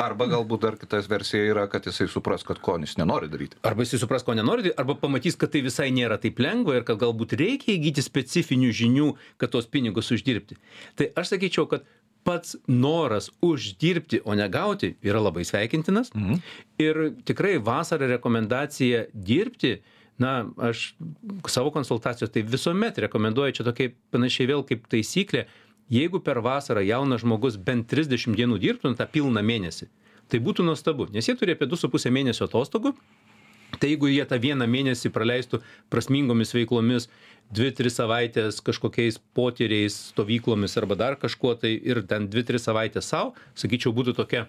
[0.00, 3.58] Arba galbūt dar kitas versija yra, kad jisai supras, kad ko jis nenori daryti.
[3.68, 6.86] Arba jisai supras, ko nenori daryti, arba pamatys, kad tai visai nėra taip lengva ir
[6.88, 9.08] kad galbūt reikia įgyti specifinių žinių,
[9.40, 10.56] kad tos pinigus uždirbti.
[10.96, 11.84] Tai aš sakyčiau, kad
[12.24, 16.12] pats noras uždirbti, o ne gauti yra labai sveikintinas.
[16.16, 16.40] Mhm.
[16.80, 19.78] Ir tikrai vasarą rekomendacija dirbti,
[20.18, 20.92] na, aš
[21.50, 25.46] savo konsultacijos tai visuomet rekomenduoju, čia tokia panašiai vėl kaip taisyklė,
[25.92, 29.88] jeigu per vasarą jaunas žmogus bent trisdešim dienų dirbtų tą pilną mėnesį
[30.28, 32.94] tai būtų nuostabu nes jie turi apie du su puse mėnesio atostogų
[33.80, 35.60] tai jeigu jie tą vieną mėnesį praleistų
[35.92, 37.08] prasmingomis veiklomis
[37.54, 43.08] dvi tris savaites kažkokiais potyriais stovyklomis arba dar kažkuo tai ir ten dvi tris savaites
[43.08, 44.46] sau sakyčiau būtų tokia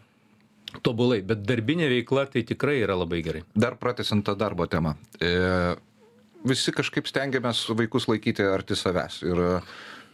[0.86, 5.76] tobulai bet darbinė veikla tai tikrai yra labai gerai dar pratęsiant tą darbo temą e,
[6.48, 9.46] visi kažkaip stengiamės vaikus laikyti arti savęs ir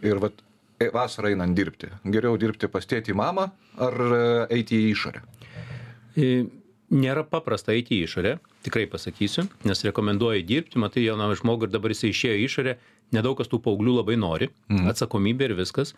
[0.05, 0.43] ir vat
[0.75, 1.87] E, vasarą einant dirbti?
[2.11, 3.47] Geriau dirbti pas tėtį mamą
[3.79, 4.23] ar e,
[4.57, 5.21] eiti į išorę?
[6.19, 6.31] E,
[6.91, 8.33] nėra paprasta eiti į išorę,
[8.65, 12.75] tikrai pasakysiu, nes rekomenduoju dirbti, matai jauną žmogų ir dabar jisai išėjo į išorę,
[13.15, 14.89] nedaug kas tų paauglių labai nori, mm.
[14.91, 15.95] atsakomybė ir viskas.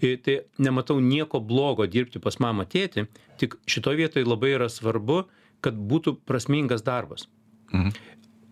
[0.00, 3.04] Tai nematau nieko blogo dirbti pas mamą tėtį,
[3.40, 5.24] tik šitoje vietoje labai yra svarbu,
[5.64, 7.26] kad būtų prasmingas darbas.
[7.74, 7.92] Mm.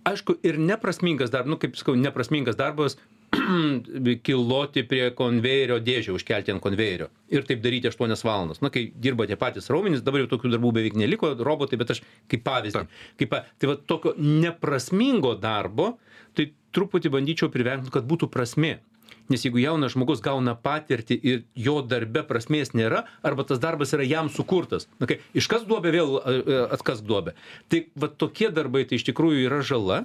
[0.08, 2.98] Aišku, ir neprasmingas darbas, nu kaip sakau, neprasmingas darbas
[4.26, 7.08] kiloti prie konvejerio dėžę užkelti ant konvejerio.
[7.32, 8.62] Ir taip daryti aštuonias valandas.
[8.64, 12.02] Na kai dirba tie patys raumenys dabar jau tokių darbų beveik neliko robotai bet aš
[12.30, 12.84] kaip pavyzdį
[13.20, 15.96] kaip tai va tokio neprasmingo darbo
[16.36, 18.78] tai truputį bandyčiau privengt kad būtų prasmė.
[19.28, 24.06] Nes jeigu jaunas žmogus gauna patirtį ir jo darbe prasmės nėra arba tas darbas yra
[24.08, 26.16] jam sukurtas na kai iškask duobę vėl
[26.72, 27.34] atkask duobę
[27.68, 29.98] tai va tokie darbai tai iš tikrųjų yra žala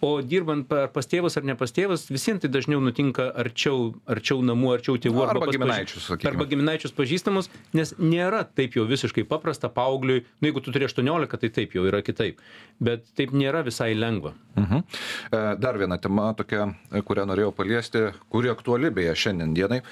[0.00, 3.92] o dirbant pa pas tėvus ar ne pas tėvus vis vien tai dažniau nutinka arčiau
[4.10, 6.32] arčiau namų arčiau tėvų arba giminaičius sakykime.
[6.32, 11.40] arba giminaičius pažįstamus nes nėra taip jau visiškai paprasta paaugliui nu jeigu tu turi aštuoniolika
[11.40, 12.40] tai taip jau yra kitaip.
[12.80, 14.32] Bet taip nėra visai lengva.
[14.56, 14.84] Mhm.
[15.30, 16.70] E, dar viena tema tokia
[17.04, 19.82] kurią norėjau paliesti kuri aktuali beje šiandien dienai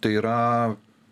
[0.00, 0.38] tai yra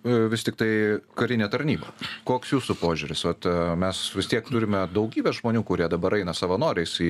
[0.04, 1.88] E, vis tiktai karinė tarnyba.
[2.28, 3.22] Koks jūsų požiūris?
[3.24, 7.08] Vat, e, mes vis tiek turime daugybę žmonių, kurie dabar eina savanoriais į,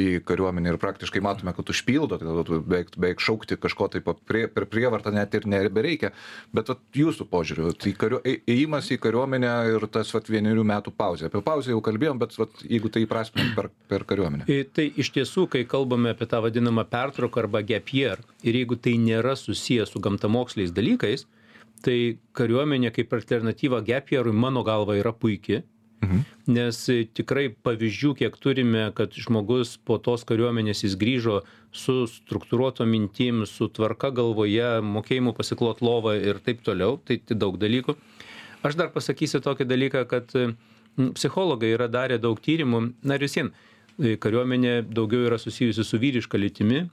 [0.00, 4.64] į kariuomenę ir praktiškai matome, kad užpildo, tai beveik, beveik šaukti kažko taip prie, per
[4.72, 6.14] prievartą net ir nebereikia.
[6.56, 11.28] Bet vat, jūsų požiūriu, tai kariu, įėjimas į kariuomenę ir tas vat, vienerių metų pauzė.
[11.28, 14.48] Apie pauzę jau kalbėjom, bet vat, jeigu tai įprasminam per, per kariuomenę.
[14.72, 18.96] Tai iš tiesų, kai kalbame apie tą vadinamą pertrauką arba gap year ir jeigu tai
[18.96, 21.28] nėra susijęs su gamtamoksliais dalykais,
[21.84, 25.62] tai kariuomenė kaip alternatyva gap yearui mano galva yra puiki.
[26.04, 26.22] Mhm.
[26.52, 26.78] Nes
[27.16, 31.40] tikrai pavyzdžių, kiek turime, kad žmogus po tos kariuomenės jis grįžo
[31.72, 37.56] su struktūruoto mintim, su tvarka galvoje, mokėjimu pasiklot lovą ir taip toliau, tai, tai daug
[37.60, 37.96] dalykų.
[38.64, 40.32] Aš dar pasakysiu tokį dalyką, kad
[41.16, 43.50] psichologai yra darę daug tyrimų, na ir visien,
[43.98, 46.84] kariuomenė daugiau yra susijusi su vyriška lytimi,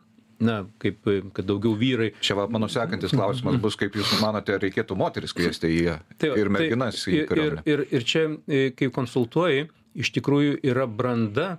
[0.41, 2.11] na kaip kad daugiau vyrai.
[2.23, 5.83] Čia va mano sekantis klausimas bus kaip jūs manote reikėtų moteris kviesti į
[6.17, 9.67] tai, ir merginas tai, į kariuomenę ir, ir, ir čia e, kai konsultuoji
[10.01, 11.51] iš tikrųjų yra branda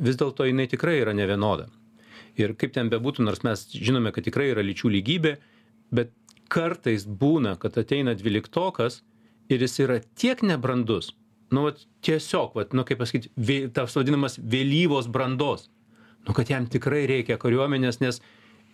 [0.00, 1.68] vis dėlto jinai tikrai yra nevienoda.
[2.40, 5.36] Ir kaip ten bebūtų nors mes žinome kad tikrai yra lyčių lygybė
[5.94, 6.14] bet
[6.50, 9.02] kartais būna kad ateina dvyliktokas
[9.50, 11.12] ir jis yra tiek nebrandus
[11.50, 15.68] nu vat tiesiog vat nu kaip pasakyt vė tas vadinamas vėlyvos brandos
[16.28, 18.20] nu kad jam tikrai reikia kariuomenės nes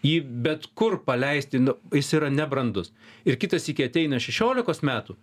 [0.05, 2.93] jį bet kur paleisti nu jis yra nebrandus.
[3.25, 5.17] Ir kitąsyk ateina šešiolikos metų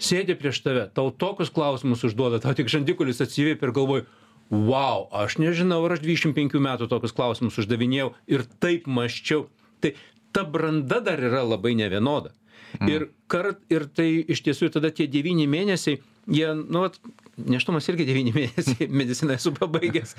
[0.00, 4.06] sėdi prieš tave tau tokius klausimus užduoda tau tik žandikaulis atsivėpia ir galvoji
[4.50, 9.46] vau aš nežinau ar aš dvidešim penkių metų tokius klausimus uždavinėjau ir taip mąsčiau.
[9.80, 9.94] Tai
[10.34, 12.34] ta branda dar yra labai nevienoda.
[12.78, 12.88] Mm.
[12.88, 15.98] ir kart ir tai iš tiesų tada tie devyni mėnesiai
[16.30, 17.00] jie nu vat
[17.48, 20.16] neštumas irgi devyni mėnesiai, mediciną esu pabaigęs,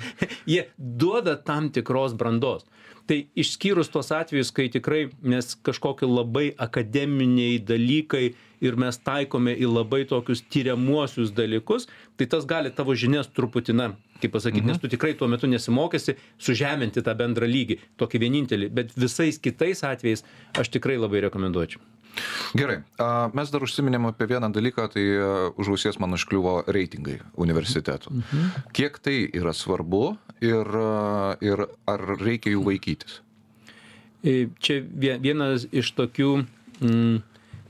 [0.48, 2.66] jie duoda tam tikros brandos.
[3.06, 8.28] Tai išskyrus tuos atvejus, kai tikrai mes kažkokie labai akademiniai dalykai
[8.62, 13.88] ir mes taikome į labai tokius tyriamuosius dalykus, tai tas gali tavo žinias truputį, na,
[14.22, 14.70] kaip pasakyti, mhm.
[14.70, 19.82] nes tu tikrai tuo metu nesimokėsi sužeminti tą bendrą lygį, tokį vienintelį, bet visais kitais
[19.88, 20.22] atvejais
[20.62, 21.82] aš tikrai labai rekomenduočiau.
[22.56, 22.82] Gerai,
[23.32, 25.04] mes dar užsiminėm apie vieną dalyką, tai
[25.60, 28.12] už ausies man užkliuvo reitingai universitetų.
[28.12, 28.48] Mhm.
[28.76, 30.04] Kiek tai yra svarbu
[30.44, 30.72] ir,
[31.44, 33.20] ir ar reikia jų vaikytis?
[34.22, 36.32] E, čia vienas iš tokių,
[36.80, 37.22] mm,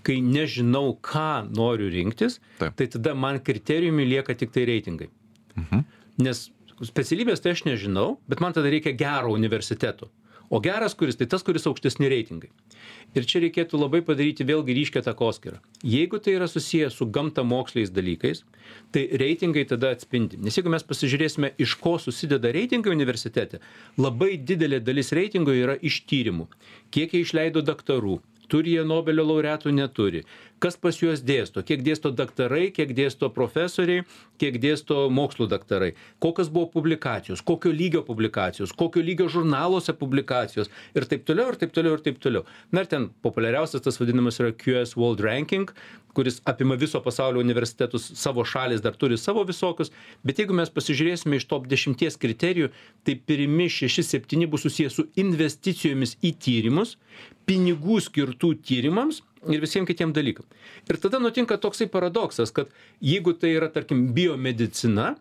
[0.04, 2.74] kai nežinau, ką noriu rinktis, Taip.
[2.76, 5.08] tai tada man kriterijumi lieka tik tai reitingai.
[5.56, 5.86] Mhm.
[6.26, 6.50] Nes
[6.82, 10.10] specialybės tai aš nežinau, bet man tada reikia gero universiteto
[10.52, 12.50] o geras kuris tai tas kuris aukštesni reitingai
[13.14, 15.60] ir čia reikėtų labai padaryti vėlgi ryškią takoskyrą.
[15.84, 18.44] Jeigu tai yra susiję su gamtamoksliais dalykais
[18.92, 20.40] tai reitingai tada atspindi.
[20.40, 23.60] Nes jeigu mes pasižiūrėsime iš ko susideda reitingai universitete
[24.00, 26.48] labai didelė dalis reitingų yra iš tyrimų.
[26.94, 28.20] Kiek jie išleido daktarų
[28.52, 30.22] turi jie nobelio laureatų neturi.
[30.62, 31.64] Kas pas juos dėsto?
[31.66, 34.04] Kiek dėsto daktarai kiek dėsto profesoriai
[34.38, 35.92] kiek dėsto mokslų daktarai?
[36.22, 37.42] Kokios buvo publikacijos?
[37.42, 38.74] Kokio lygio publikacijos?
[38.78, 40.70] Kokio lygio žurnaluose publikacijos?
[40.94, 42.46] Ir taip toliau ir taip toliau ir taip toliau.
[42.70, 45.72] Na ir ten populiariausias tas vadinamas yra qs world ranking
[46.12, 49.90] kuris apima viso pasaulio universitetus savo šalys dar turi savo visokius.
[50.22, 52.70] Bet jeigu mes pasižiūrėsime iš top dešimties kriterijų
[53.06, 56.96] tai pirmi šeši septyni bus susiję su investicijomis į tyrimus
[57.48, 60.46] pinigų skirtų tyrimams ir visiem kitiem dalykam.
[60.88, 62.70] Ir tada nutinka toksai paradoksas kad
[63.02, 65.14] jeigu tai yra tarkim biomedicina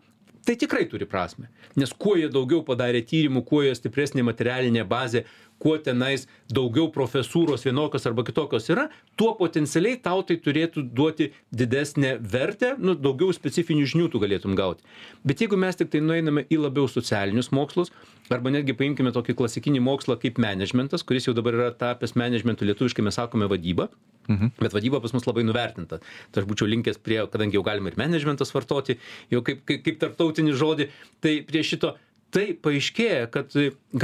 [0.46, 1.48] tai tikrai turi prasmę.
[1.78, 5.24] Nes kuo jie daugiau padarė tyrimų kuo jie stipresnė materialinė bazė
[5.62, 11.30] kuo tenais daugiau profesūros vienokios arba kitokios yra tuo potencialiai tau tai turėtų duoti
[11.62, 14.82] didesnę vertę nu daugiau specifinių žinių tu galėtum gauti
[15.28, 17.92] bet jeigu mes tiktai nueiname į labiau socialinius mokslus
[18.32, 23.06] arba netgi paimkime tokį klasikinį mokslą kaip menedžmentas kuris jau dabar yra tapęs menedžmentu lietuviškai
[23.06, 23.90] mes sakome vadyba
[24.28, 24.52] Mhm.
[24.58, 25.98] Bet vadyba pas mus labai nuvertinta.
[26.30, 28.98] Tai aš būčiau linkęs prie, kadangi jau galima ir managementas vartoti,
[29.32, 30.88] jau kaip, kaip, kaip tarptautinį žodį,
[31.24, 31.96] tai prie šito
[32.32, 33.54] tai paaiškėja kad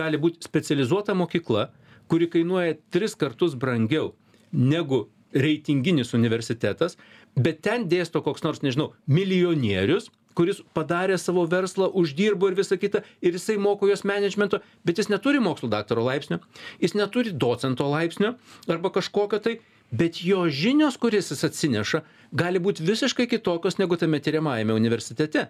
[0.01, 1.69] gali būt specializuota mokykla
[2.09, 4.13] kuri kainuoja tris kartus brangiau
[4.53, 6.97] negu reitinginis universitetas
[7.37, 13.03] bet ten dėsto koks nors nežinau milijonierius kuris padarė savo verslą uždirbo ir visa kita
[13.21, 16.39] ir jisai moko juos menedžmento bet jis neturi mokslų daktaro laipsnio
[16.85, 18.37] jis neturi docento laipsnio
[18.71, 19.59] arba kažkokio tai
[19.91, 22.03] bet jo žinios kurias jis atsineša
[22.43, 25.49] gali būt visiškai kitokios negu tame tiriamajame universitete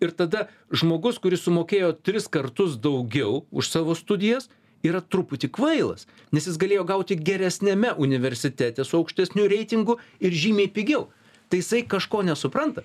[0.00, 4.48] ir tada žmogus kuris sumokėjo tris kartus daugiau už savo studijas
[4.86, 11.08] yra truputį kvailas nes jis galėjo gauti geresniame universitete su aukštesniu reitingu ir žymiai pigiau.
[11.48, 12.82] Tai jisai kažko nesupranta.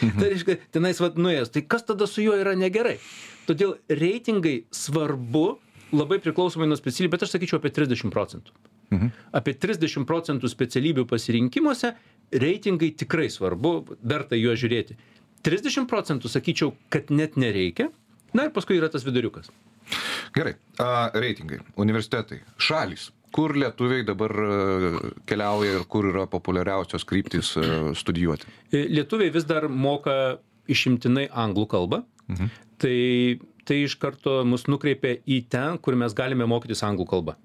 [0.00, 3.00] Tai reiškia tenais vat nuėjęs tai kas tada su juo yra negerai?
[3.50, 5.56] Todėl reitingai svarbu
[5.94, 8.54] labai priklausomai nuo specialybių bet aš sakyčiau apie trisdešim procentų.
[8.94, 9.10] Mhm.
[9.34, 11.92] Apie 30 procentų specialybių pasirinkimuose
[12.30, 14.96] reitingai tikrai svarbu, verta juos žiūrėti.
[15.46, 17.90] 30 procentų sakyčiau, kad net nereikia.
[18.36, 19.52] Na ir paskui yra tas viduriukas.
[20.34, 23.10] Gerai, a, reitingai, universitetai, šalis.
[23.36, 24.32] Kur lietuviai dabar
[25.28, 27.52] keliauja ir kur yra populiariausios kryptis
[27.98, 28.48] studijuoti?
[28.70, 30.38] E, lietuviai vis dar moka
[30.72, 32.02] išimtinai anglų kalbą.
[32.30, 32.52] Mhm.
[32.82, 32.96] Tai,
[33.68, 37.36] tai iš karto mus nukreipia į ten, kur mes galime mokytis anglų kalbą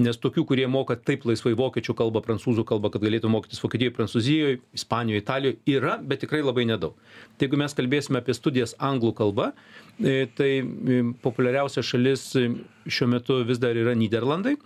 [0.00, 4.58] nes tokių kurie moka taip laisvai vokiečių kalbą prancūzų kalbą kad galėtų mokytis vokietijoj prancūzijoj
[4.76, 6.96] ispanijoj italijoj yra bet tikrai labai nedaug.
[7.36, 9.50] Tai jeigu mes kalbėsime apie studijas anglų kalba
[9.98, 12.48] e, tai e, populiariausia šalis e,
[12.86, 14.56] šiuo metu vis dar yra nyderlandai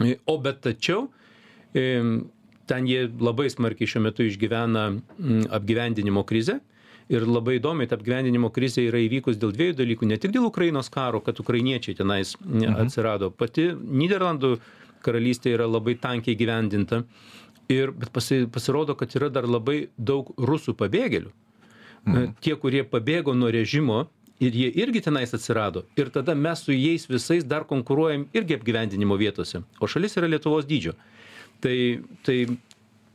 [0.00, 1.08] o bet tačiau
[1.72, 4.86] ten jie labai smarkiai šiuo metu išgyvena
[5.54, 6.58] apgyvendinimo krizę
[7.10, 10.90] ir labai įdomiai ta apgyvendinimo krizė yra įvykus dėl dviejų dalykų ne tik dėl ukrainos
[10.92, 12.78] karo kad ukrainiečiai tenais mhm.
[12.84, 13.30] atsirado.
[13.34, 14.56] Pati nyderlandų
[15.04, 17.02] karalystė yra labai tankiai gyvendinta
[17.72, 21.32] ir bet pasi pasirodo kad yra dar labai daug rusų pabėgėlių.
[22.00, 22.34] Mhm.
[22.40, 24.06] tie kurie pabėgo nuo režimo
[24.40, 25.84] ir jie irgi tenais atsirado.
[26.00, 29.60] Ir tada mes su jais visais dar konkuruojam irgi apgyvendinimo vietose.
[29.80, 30.94] O šalis yra lietuvos dydžio.
[31.60, 31.76] Tai
[32.24, 32.38] tai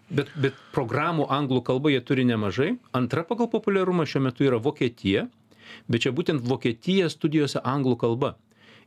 [0.09, 2.75] bet bet programų anglų kalba jie turi nemažai.
[2.93, 5.27] Antra pagal populiarumą šiuo metu yra vokietija
[5.87, 8.35] bet čia būtent vokietija studijose anglų kalba.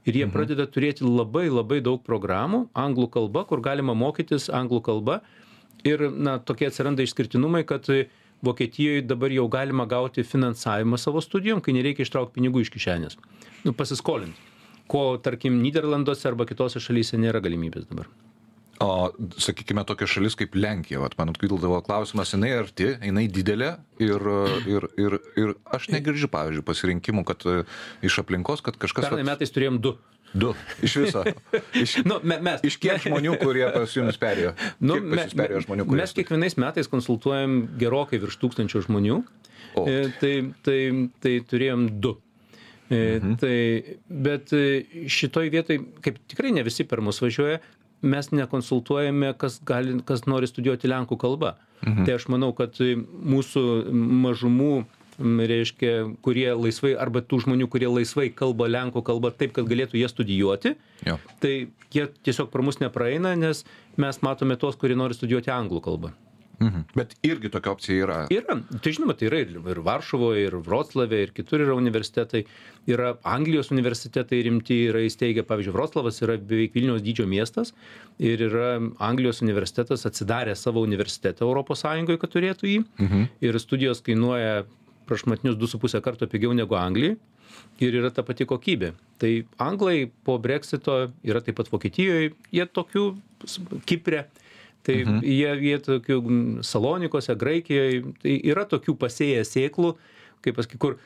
[0.07, 0.35] Ir jie mhm.
[0.35, 5.21] pradeda turėti labai labai daug programų anglų kalba kur galima mokytis anglų kalba.
[5.87, 7.87] Ir na tokie atsiranda išskirtinumai kad
[8.43, 13.19] vokietijoj dabar jau galima gauti finansavimą savo studijom kai nereikia ištraukt pinigų iš kišenės.
[13.67, 14.39] Nu pasiskolint.
[14.89, 18.09] Ko tarkim nyderlanduose arba kitose šalyse nėra galimybės dabar
[18.85, 19.11] o
[19.43, 24.29] sakykime tokia šalis kaip lenkija vat man kildavo klausimas jinai arti jinai didelė ir
[24.71, 27.57] ir ir ir aš negirdžiu pavyzdžiui pasirinkimų kad e,
[28.07, 29.97] iš aplinkos kad kažkas Pernai metais turėjom du.
[30.35, 30.53] du
[30.85, 31.25] iš viso
[31.75, 35.89] iš, Nu, me, mes, iš kiek žmonių kurie pas jumis perėjo Nu, me- perėjo žmonių
[35.89, 39.23] kurie mes kiekvienais metais konsultuojam gerokai virš tūkstančio žmonių.
[39.75, 39.85] O.
[39.91, 40.33] E, Tai,
[40.65, 40.79] tai,
[41.23, 42.15] tai turėjom du.
[42.89, 43.35] Mhm.
[43.41, 43.57] Tai,
[44.09, 44.63] bet e,
[45.13, 47.59] šitoj vietoj, kaip tikrai ne visi per mus važiuoja,
[48.03, 51.57] mes nekonsultuojame, kas, gali, kas nori studijuoti lenkų kalbą.
[51.85, 52.07] Mhm.
[52.07, 54.73] Tai aš manau, kad e, mūsų mažumų
[55.19, 60.11] reiškia, kurie laisvai, arba tų žmonių, kurie laisvai kalba lenkų kalbą taip, kad galėtų jie
[60.11, 61.53] studijuoti, jo tai
[61.95, 63.65] jie tiesiog pro mus nepraeina, nes
[63.99, 66.13] mes matome tos, kurie nori studijuoti anglų kalbą.
[66.61, 66.85] Mhm.
[66.99, 71.23] bet irgi tokia opcija yra Yra, tai žinoma, tai yra ir, ir Varšuvoje, ir Vroclave,
[71.27, 72.45] ir kitur yra universitetai,
[72.91, 77.75] yra Anglijos universitetai rimti, yra įsteigę, pavyzdžiui, Vroclavas yra beveik Vilniaus dydžio miestas
[78.19, 82.83] ir yra Anglijos universitetas atsidarę savo universitetą Europos Sąjungoje, kad turėtų jį.
[82.99, 83.29] Mhm.
[83.45, 84.67] Ir studijos kainuoja
[85.09, 87.17] prašmatnius 2,5 karto pigiau negu Anglijai.
[87.83, 88.93] Ir yra ta pati kokybė.
[89.23, 89.31] Tai
[89.63, 93.05] anglai po breksito yra taip pat Vokietijoje, jie tokių
[93.87, 94.25] Kiprė,
[94.89, 95.21] tai mhm.
[95.23, 96.19] jie, jie tokių
[96.65, 99.93] Salonikose, Graikijoje, tai yra tokių pasėję sėklų,
[100.45, 100.99] kaip pasakyk, kur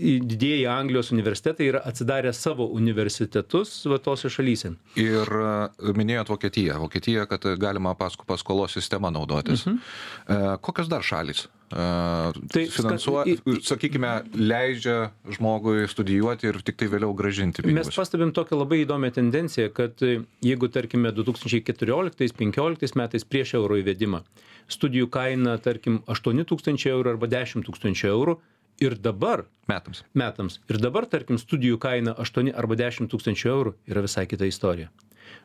[0.00, 4.70] didieji Anglijos universitetai yra atsidarę savo universitetus va tose šalyse.
[5.02, 6.78] Ir e, minėjot Vokietiją.
[6.80, 9.66] Vokietija, kad galima paskolos sistema naudotis.
[9.66, 10.54] Mhm.
[10.64, 11.48] Kokios dar šalis?
[11.70, 17.94] Tai finansuoja, sakykime, leidžia žmogui studijuoti ir tik tai vėliau gražinti Mes pinigus.
[17.94, 24.24] pastebim tokią labai įdomią tendenciją, kad e, jeigu, tarkime, 2014-2015 metais prieš euro įvedimą
[24.70, 28.40] studijų kaina, tarkim, 8 tūkstančių eurų arba 10 tūkstančių eurų
[28.80, 30.04] ir dabar Metams.
[30.14, 30.58] metams.
[30.68, 34.90] Ir dabar, tarkim, studijų kaina 8 arba 10 tūkstančių eurų yra visai kita istorija.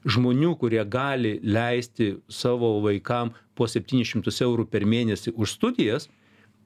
[0.06, 6.10] Žmonių, kurie gali leisti savo vaikam po 700 eurų per mėnesį už studijas,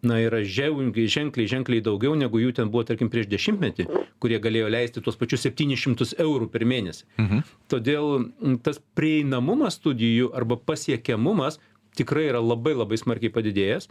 [0.02, 3.90] na, yra ženkliai, ženkliai, ženkliai daugiau negu jų ten buvo, tarkim, prieš dešimtmetį,
[4.24, 7.04] kurie galėjo leisti tuos pačius 700 eurų per mėnesį.
[7.20, 7.44] Mhm.
[7.72, 8.30] Todėl
[8.64, 11.60] tas prieinamumas studijų arba pasiekiamumas
[12.00, 13.90] tikrai yra labai labai smarkiai padidėjęs.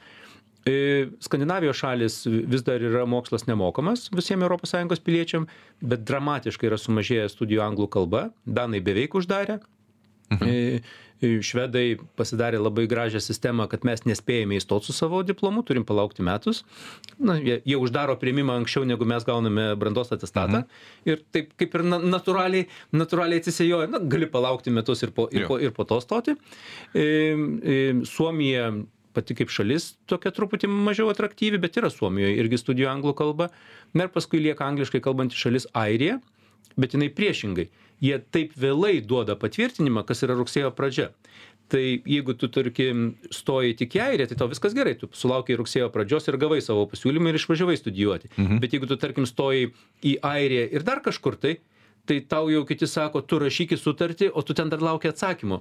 [1.25, 5.47] Skandinavijos šalis vis dar yra mokslas nemokamas visiems ES piliečiam,
[5.81, 8.29] bet dramatiškai yra sumažėjęs studijų anglų kalba.
[8.45, 9.61] Danai beveik uždarė.
[10.45, 10.81] E,
[11.19, 16.61] Švedai pasidarė labai gražią sistemą, kad mes nespėjame įstoti su savo diplomu, turim palaukti metus.
[17.19, 20.63] Na, jie, jie uždaro prieimimą anksčiau, negu mes gauname brandos atestatą.
[21.09, 25.49] Ir taip kaip ir na, natūraliai, natūraliai atsisėjoja, na, gali palaukti metus ir po, ir
[25.51, 26.37] po, ir po to stoti.
[26.95, 28.71] E, e, Suomija
[29.19, 33.51] pati kaip šalis tokia truputį mažiau atraktyvi, bet yra Suomijoje irgi studijuoja anglų kalbą.
[33.99, 36.21] Na ir paskui lieka angliškai kalbanti šalis Airija,
[36.79, 37.69] bet jinai priešingai.
[38.05, 41.11] Jie taip vėlai duoda patvirtinimą, kas yra rugsėjo pradžia.
[41.69, 45.91] Tai jeigu tu, tarkim, stoji tik į Airiją, tai tau viskas gerai, tu sulaukiai rugsėjo
[45.93, 48.31] pradžios ir gavai savo pasiūlymą ir išvažiavai studijuoti.
[48.39, 48.61] Mhm.
[48.63, 51.59] Bet jeigu tu, tarkim, stoji į Airiją ir dar kažkur tai,
[52.09, 55.61] tai tau jau kiti sako, tu rašyki sutartį, o tu ten dar laukia atsakymo.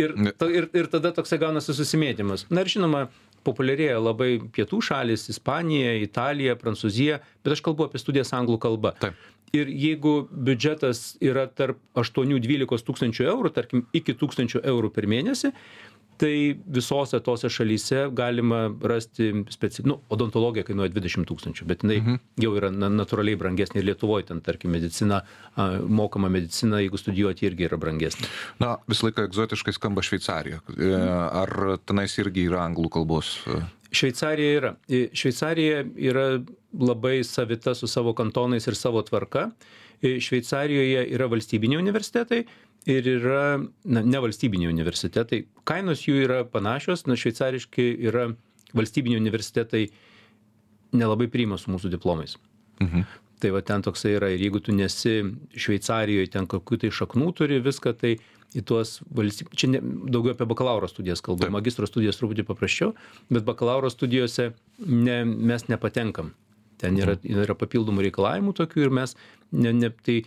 [0.00, 2.46] Ir, ta, ir, ir tada toksai gaunasi susimėtymas.
[2.50, 3.06] Na ir žinoma,
[3.46, 8.94] populiarėja labai pietų šalis- Ispanija, Italija, Prancūzija, bet aš kalbu apie studijas anglų kalba.
[9.02, 9.14] Taip.
[9.52, 15.52] Ir jeigu biudžetas yra tarp 8-12 tūkstančių eurų, tarkim, iki 1000 eurų per mėnesį,
[16.22, 19.82] tai visose tose šalyse galima rasti speci...
[19.88, 22.20] Nu, odontologija kainuoja 20 tūkstančių, bet jinai mhm.
[22.44, 25.22] jau yra na, natūraliai brangesnė ir Lietuvoje, ten, tarkim, medicina,
[25.56, 28.30] a, mokama medicina, jeigu studijuoti irgi yra brangesnė.
[28.62, 30.62] Na, visą laiką egzotiškai skamba Šveicarija.
[30.76, 30.94] E,
[31.42, 33.34] Ar tenais irgi yra anglų kalbos?
[33.50, 34.74] e, Šveicarija yra.
[34.88, 36.26] I- Šveicarija yra
[36.72, 39.50] labai savita su savo kantonais ir savo tvarka.
[40.02, 42.40] Šveicarijoje yra valstybiniai universitetai
[42.90, 45.44] ir yra na, nevalstybiniai universitetai.
[45.68, 48.30] Kainos jų yra panašios, na, šveicariški yra
[48.76, 49.86] valstybiniai universitetai
[50.96, 52.36] nelabai priima su mūsų diplomais.
[52.82, 53.06] Mhm.
[53.42, 55.16] Tai va ten toksai yra ir jeigu tu nesi
[55.58, 58.12] Šveicarijoje, ten kokių tai šaknų turi viską, tai
[58.54, 61.54] į tuos valstybės, čia ne, daugiau apie bakalauro studijas kalbu, Taip.
[61.56, 62.92] magistro studijas truputį paprasčiau,
[63.32, 66.30] bet bakalauro studijose ne, mes nepatenkam.
[66.82, 69.16] Ten yra, yra papildomų reikalavimų tokių ir mes,
[69.54, 70.20] ne, ne, tai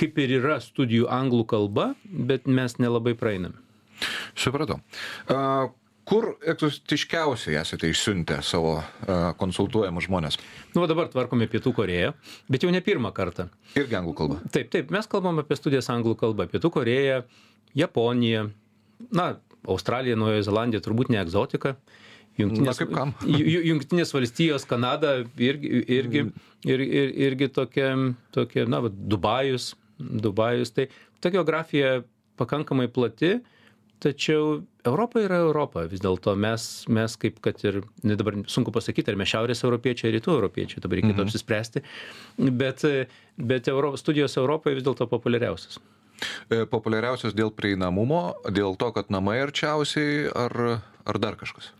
[0.00, 3.54] kaip ir yra studijų anglų kalba, bet mes nelabai praeinam.
[4.34, 4.80] Supratau.
[6.02, 8.72] Kur egzotiškiausiai esate išsiuntę savo
[9.38, 10.38] konsultuojamus žmonės?
[10.74, 12.10] Nu, dabar tvarkome Pietų Koreją,
[12.50, 13.46] bet jau ne pirmą kartą.
[13.78, 14.40] Irgi anglų kalba.
[14.50, 16.48] Taip, taip, mes kalbam apie studijas anglų kalbą.
[16.50, 17.20] Pietų Koreja,
[17.78, 18.48] Japonija,
[19.14, 19.28] na,
[19.70, 21.76] Australija, Naujoji Zelandija turbūt ne egzotika.
[22.40, 23.12] Na, kaip kam?
[23.28, 26.22] Ju- ju- Jungtinės valstijos, Kanada irgi, irgi,
[26.66, 27.92] ir, ir, irgi tokia,
[28.34, 29.74] tokia, na, va, Dubajus,
[30.22, 30.74] Dubajus.
[30.76, 30.88] Tai
[31.20, 32.02] ta geografija
[32.40, 33.40] pakankamai plati.
[34.02, 39.12] tačiau europa yra europa vis dėlto mes mes kaip kad ir net dabar sunku pasakyt
[39.12, 41.84] ar mes šiaurės europiečiai ar rytų europiečiai dabar reikėtų apsispręsti
[42.50, 42.82] bet
[43.38, 45.78] bet euro studijos europoj vis dėlto populiariausios
[46.52, 48.22] E, populiariausios dėl prieinamumo,
[48.54, 50.54] dėl to, kad namai arčiausiai ar,
[51.08, 51.72] ar dar kažkas?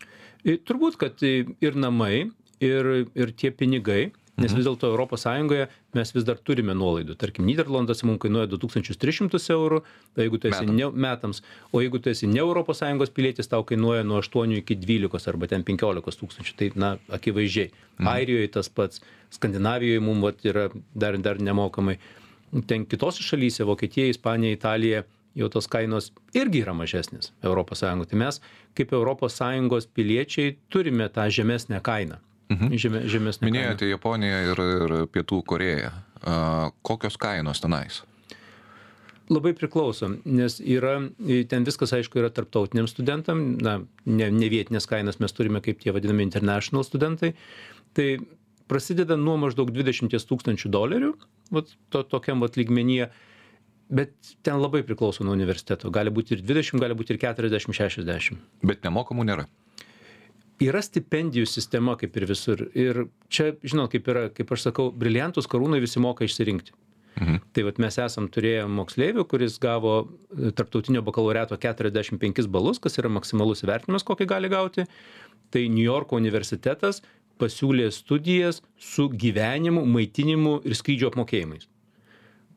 [0.43, 4.11] Turbūt, kad ir namai, ir, ir tie pinigai,
[4.41, 4.59] Nes mhm.
[4.59, 7.19] vis dėlto Europos Sąjungoje mes vis dar turime nuolaidų.
[7.21, 9.83] Tarkim, Niderlandas mums kainuoja 2300 eurų,
[10.17, 13.61] tai jeigu tu esi ne, metams, o jeigu tu esi ne Europos Sąjungos pilietis, tau
[13.69, 16.57] kainuoja nuo 8 iki 12 arba ten 15 tūkstančių.
[16.57, 17.75] Tai, na, akivaizdžiai.
[17.99, 18.09] Mhm.
[18.15, 19.05] Airijoje tas pats,
[19.37, 20.67] Skandinavijoje mums vat, yra
[20.97, 21.99] dar, dar nemokamai.
[22.69, 25.05] Ten kitose šalyse, Vokietija, Ispanija, Italija,
[25.37, 28.13] jau tos kainos irgi yra mažesnės Europos Sąjungoje.
[28.13, 28.43] Tai mes
[28.77, 32.21] kaip Europos Sąjungos piliečiai turime tą žemesnę kainą.
[32.53, 32.79] Mhm.
[32.79, 35.93] Žemė, žemesnė Minėjote Japoniją ir, ir Pietų Koreją.
[36.87, 38.03] Kokios kainos tenais?
[39.33, 40.97] Labai priklauso, nes yra,
[41.49, 45.95] ten viskas aišku yra tarptautiniam studentam, na, ne, ne vietinės kainas mes turime kaip tie
[45.95, 47.33] vadinami international studentai,
[47.97, 48.09] tai
[48.69, 51.13] prasideda nuo maždaug 20 tūkstančių dolerių,
[51.55, 53.09] vat, to, tokiam vat lygmenyje,
[53.93, 54.13] bet
[54.45, 58.43] ten labai priklauso nuo universiteto, gali būti ir 20, gali būti ir 40-60.
[58.67, 59.49] Bet nemokamų nėra.
[60.63, 62.65] Yra stipendijų sistema kaip ir visur.
[62.79, 66.75] Ir čia, žinot, kaip yra, kaip aš sakau, briliantus karūnai visi moka išsirinkti.
[67.21, 67.41] Mhm.
[67.53, 69.97] Tai vat mes esam turėję moksleivių, kuris gavo
[70.57, 74.87] tarptautinio bakalaureato 45 balus, kas yra maksimalus įvertinimas, kokį gali gauti.
[75.53, 77.03] Tai New Yorko universitetas
[77.41, 81.69] pasiūlė studijas su gyvenimu, maitinimu ir skrydžio apmokėjimais.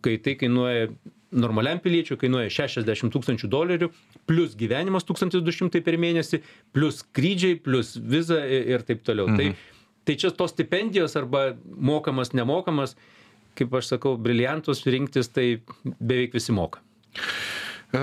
[0.05, 0.91] Kai tai kainuoja
[1.35, 3.89] normaliam piliečiui kainuoja 60 tūkstančių dolerių,
[4.29, 6.41] plus gyvenimas 1200 per mėnesį,
[6.75, 9.27] plus skrydžiai, plus viza ir, taip toliau.
[9.29, 9.37] Mhm.
[9.37, 12.95] Tai, tai čia tos stipendijos arba mokamas, nemokamas,
[13.55, 16.81] kaip aš sakau, briliantus rinktis, tai beveik visi moka.
[17.95, 18.01] E,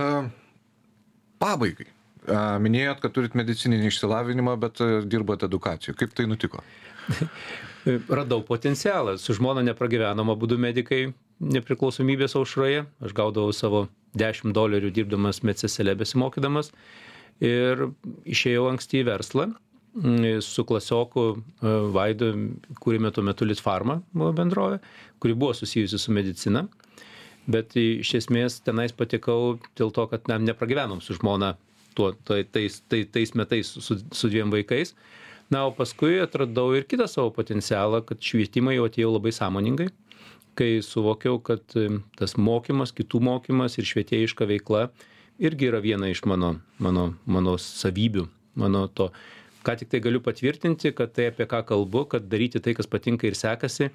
[1.42, 1.88] pabaigai.
[2.22, 5.96] E, minėjot, kad turit medicininį išsilavinimą, bet e, dirbat edukacijų.
[5.98, 6.62] Kaip tai nutiko?
[8.20, 9.18] Radau potencialą.
[9.18, 11.08] Su žmona nepragyvenom abu du medikai
[11.42, 12.86] nepriklausomybės aušroje.
[13.04, 13.86] Aš gaudavau savo
[14.18, 16.72] 10 dolerių dirbdamas medseselė besimokydamas.
[17.42, 17.88] Ir
[18.28, 22.30] išėjau anksti į verslą mm, su klasioku e, Vaidu,
[22.82, 24.78] kūrėme tuo metu Litfarma bendrovė,
[25.22, 26.66] kuri buvo susijusi su medicina.
[27.50, 31.56] Bet iš esmės tenais patekau dėl to, kad na, nepragyvenom su žmona
[31.98, 34.94] tuo, tai, tais, tai, tais metais su, su dviem vaikais.
[35.52, 39.90] Na, o paskui atradau ir kitą savo potencialą, kad švietimą jau atėjau labai sąmoningai,
[40.58, 41.64] kai suvokiau, kad
[42.18, 44.86] tas mokymas, kitų mokymas ir švietėjiška veikla
[45.42, 48.26] irgi yra viena iš mano, mano, mano savybių,
[48.60, 49.10] mano to.
[49.62, 53.28] Ką tik tai galiu patvirtinti, kad tai apie ką kalbu, kad daryti tai, kas patinka
[53.28, 53.92] ir sekasi,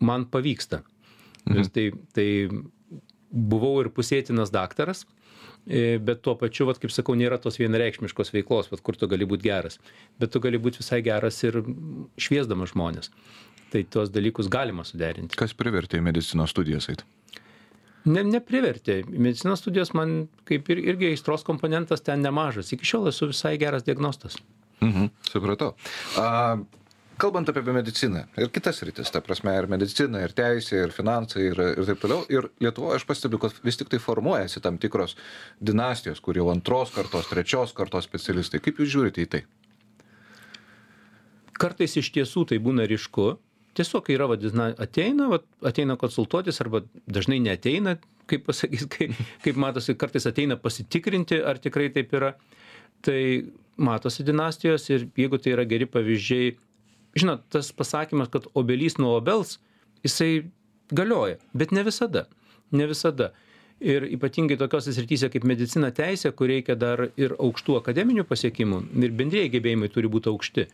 [0.00, 0.82] man pavyksta.
[1.46, 1.68] Mhm.
[1.74, 1.84] Tai,
[2.16, 2.28] tai
[3.30, 5.04] buvau ir pusėtinas daktaras,
[5.68, 9.28] e, bet tuo pačiu, vat, kaip sakau, nėra tos vienareikšmiškos veiklos, vat, kur tu gali
[9.28, 9.78] būti geras.
[10.18, 11.60] Bet tu gali būti visai geras ir
[12.16, 13.12] šviesdamas žmonės.
[13.72, 15.36] Tai tuos dalykus galima suderinti.
[15.38, 17.06] Kas privertė į medicinos studijas eiti?
[18.06, 19.00] Ne, neprivertė.
[19.10, 22.70] Medicinos studijos man kaip ir, irgi aistros komponentas ten nemažas.
[22.74, 24.38] Iki šiol esu visai geras diagnostas.
[24.84, 25.72] Mhm, supratau.
[26.20, 26.54] A,
[27.18, 31.62] kalbant apie mediciną ir kitas rytis, ta prasme, ir medicina, ir teisė, ir finansai, ir,
[31.72, 32.22] ir taip toliau.
[32.30, 35.16] Ir Lietuvoje aš pastebiu, kad vis tik tai formuojasi tam tikros
[35.58, 38.62] dinastijos, kur jau antros kartos, trečios kartos specialistai.
[38.62, 39.42] Kaip jūs žiūrite į tai?
[41.56, 43.32] Kartais iš tiesų tai būna ryšku.
[43.76, 46.80] Tiesiog yra, vadina, ateina, vat, ateina konsultuotis arba
[47.12, 47.96] dažnai neteina,
[48.30, 52.34] kaip pasakys, kaip, kaip matosi, kartais ateina pasitikrinti, ar tikrai taip yra.
[53.04, 53.20] Tai
[53.76, 56.54] matosi dinastijos ir jeigu tai yra geri pavyzdžiai,
[57.20, 59.58] žinot, tas pasakymas, kad obelys nuo obels,
[60.04, 60.46] jisai
[60.96, 62.26] galioja, bet ne visada.
[62.72, 63.32] Ne visada.
[63.80, 69.16] Ir ypatingai tokiose srityse kaip medicina teisė, kur reikia dar ir aukštų akademinių pasiekimų ir
[69.18, 70.64] bendrėjai gebėjimai turi būti aukšti.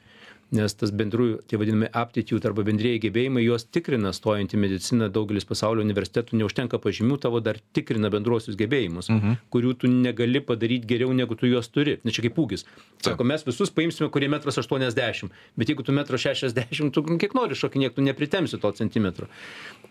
[0.53, 5.46] Nes tas bendrųjų, tie vadinami aptitude arba bendrėjai gebėjimai, juos tikrina stojant į mediciną daugelis
[5.48, 9.38] pasaulio universitetų, neužtenka pažymių, tavo dar tikrina bendruosius gebėjimus, mhm.
[9.55, 11.96] kurių tu negali padaryti geriau negu tu juos turi.
[12.05, 12.66] Na čia kaip ūgis.
[13.00, 17.57] Sako, mes visus paimsime, kurie metras 80, bet jeigu tu metro 60, tu kiek nori
[17.57, 19.30] šokinėk, tu nepritemsi to centimetro.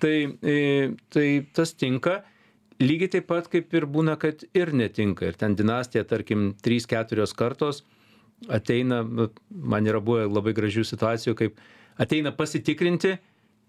[0.04, 0.14] Tai,
[0.46, 0.60] e,
[1.10, 1.26] tai
[1.58, 2.20] tas tinka.
[2.82, 5.26] Lygiai taip pat kaip ir būna, kad ir netinka.
[5.30, 7.84] Ir ten dinastija, tarkim, 3-4 kartos
[8.50, 11.60] ateina, nu, man yra buvę labai gražių situacijų, kaip
[12.02, 13.16] ateina pasitikrinti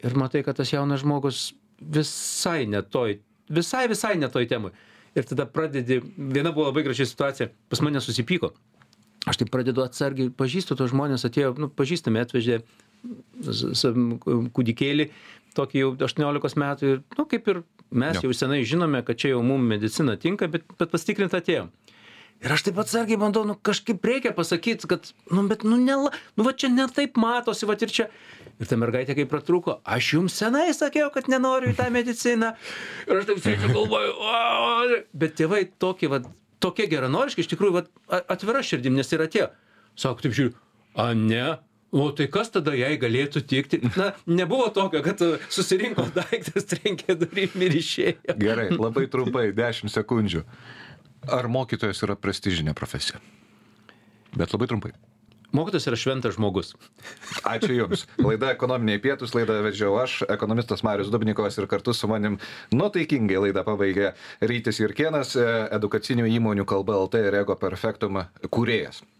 [0.03, 1.51] ir matai, kad tas jaunas žmogus
[1.83, 3.19] visai netoj,
[3.53, 4.73] visai, visai netoj temui.
[5.13, 8.53] Ir tada pradedi, viena buvo labai graži situacija, pas mane susipyko.
[9.29, 12.63] Aš tai pradedu atsargiai, pažįstu tos žmonės, atėjo, nu, pažįstami, atvežė
[14.57, 15.07] kūdikėlį,
[15.59, 17.61] tokį jau 18 metų ir, nu, kaip ir
[18.03, 21.71] mes jau senai žinome, kad čia jau mums medicina tinka, bet, bet pasitikrinti atėjom.
[22.43, 26.47] Ir aš taip atsargiai bandau nu kažkaip reikia pasakyt kad nu bet nu nela nu
[26.47, 28.09] va čia ne taip matosi vat ir čia.
[28.61, 32.55] Ir ta mergaitė kai pratrūko aš jums senai sakiau kad nenoriu į tą mediciną.
[33.09, 36.29] Ir aš taip sėdžiu galvoju o bet tėvai tokie vat
[36.63, 37.93] tokie geranoriški iš tikrųjų vat
[38.31, 39.51] atvira širdim nes ir atėjo
[39.99, 40.57] sako taip žiūriu
[40.95, 41.59] a ne?
[41.93, 45.21] O tai kas tada jai galėtų tikti na nebuvo tokio kad
[45.53, 48.37] susirinko daiktas trenkė durim ir išėjo.
[48.41, 50.41] Gerai, labai trumpai, 10 sekundžių.
[51.31, 53.21] Ar mokytojas yra prestižinė profesija?
[54.35, 54.93] Bet labai trumpai.
[55.53, 56.73] mokytojas yra šventas žmogus
[57.45, 58.07] Ačiū Jums.
[58.27, 62.39] Laida ekonominiai pietus, laidą vedžiau aš, ekonomistas Marius Dubnikovas ir kartu su manim
[62.73, 69.03] nuotaikingai laidą pabaigė Rytis Jurkienas, e, edukacinių įmonių kalba LT ir Ego Perfectum kūrėjas.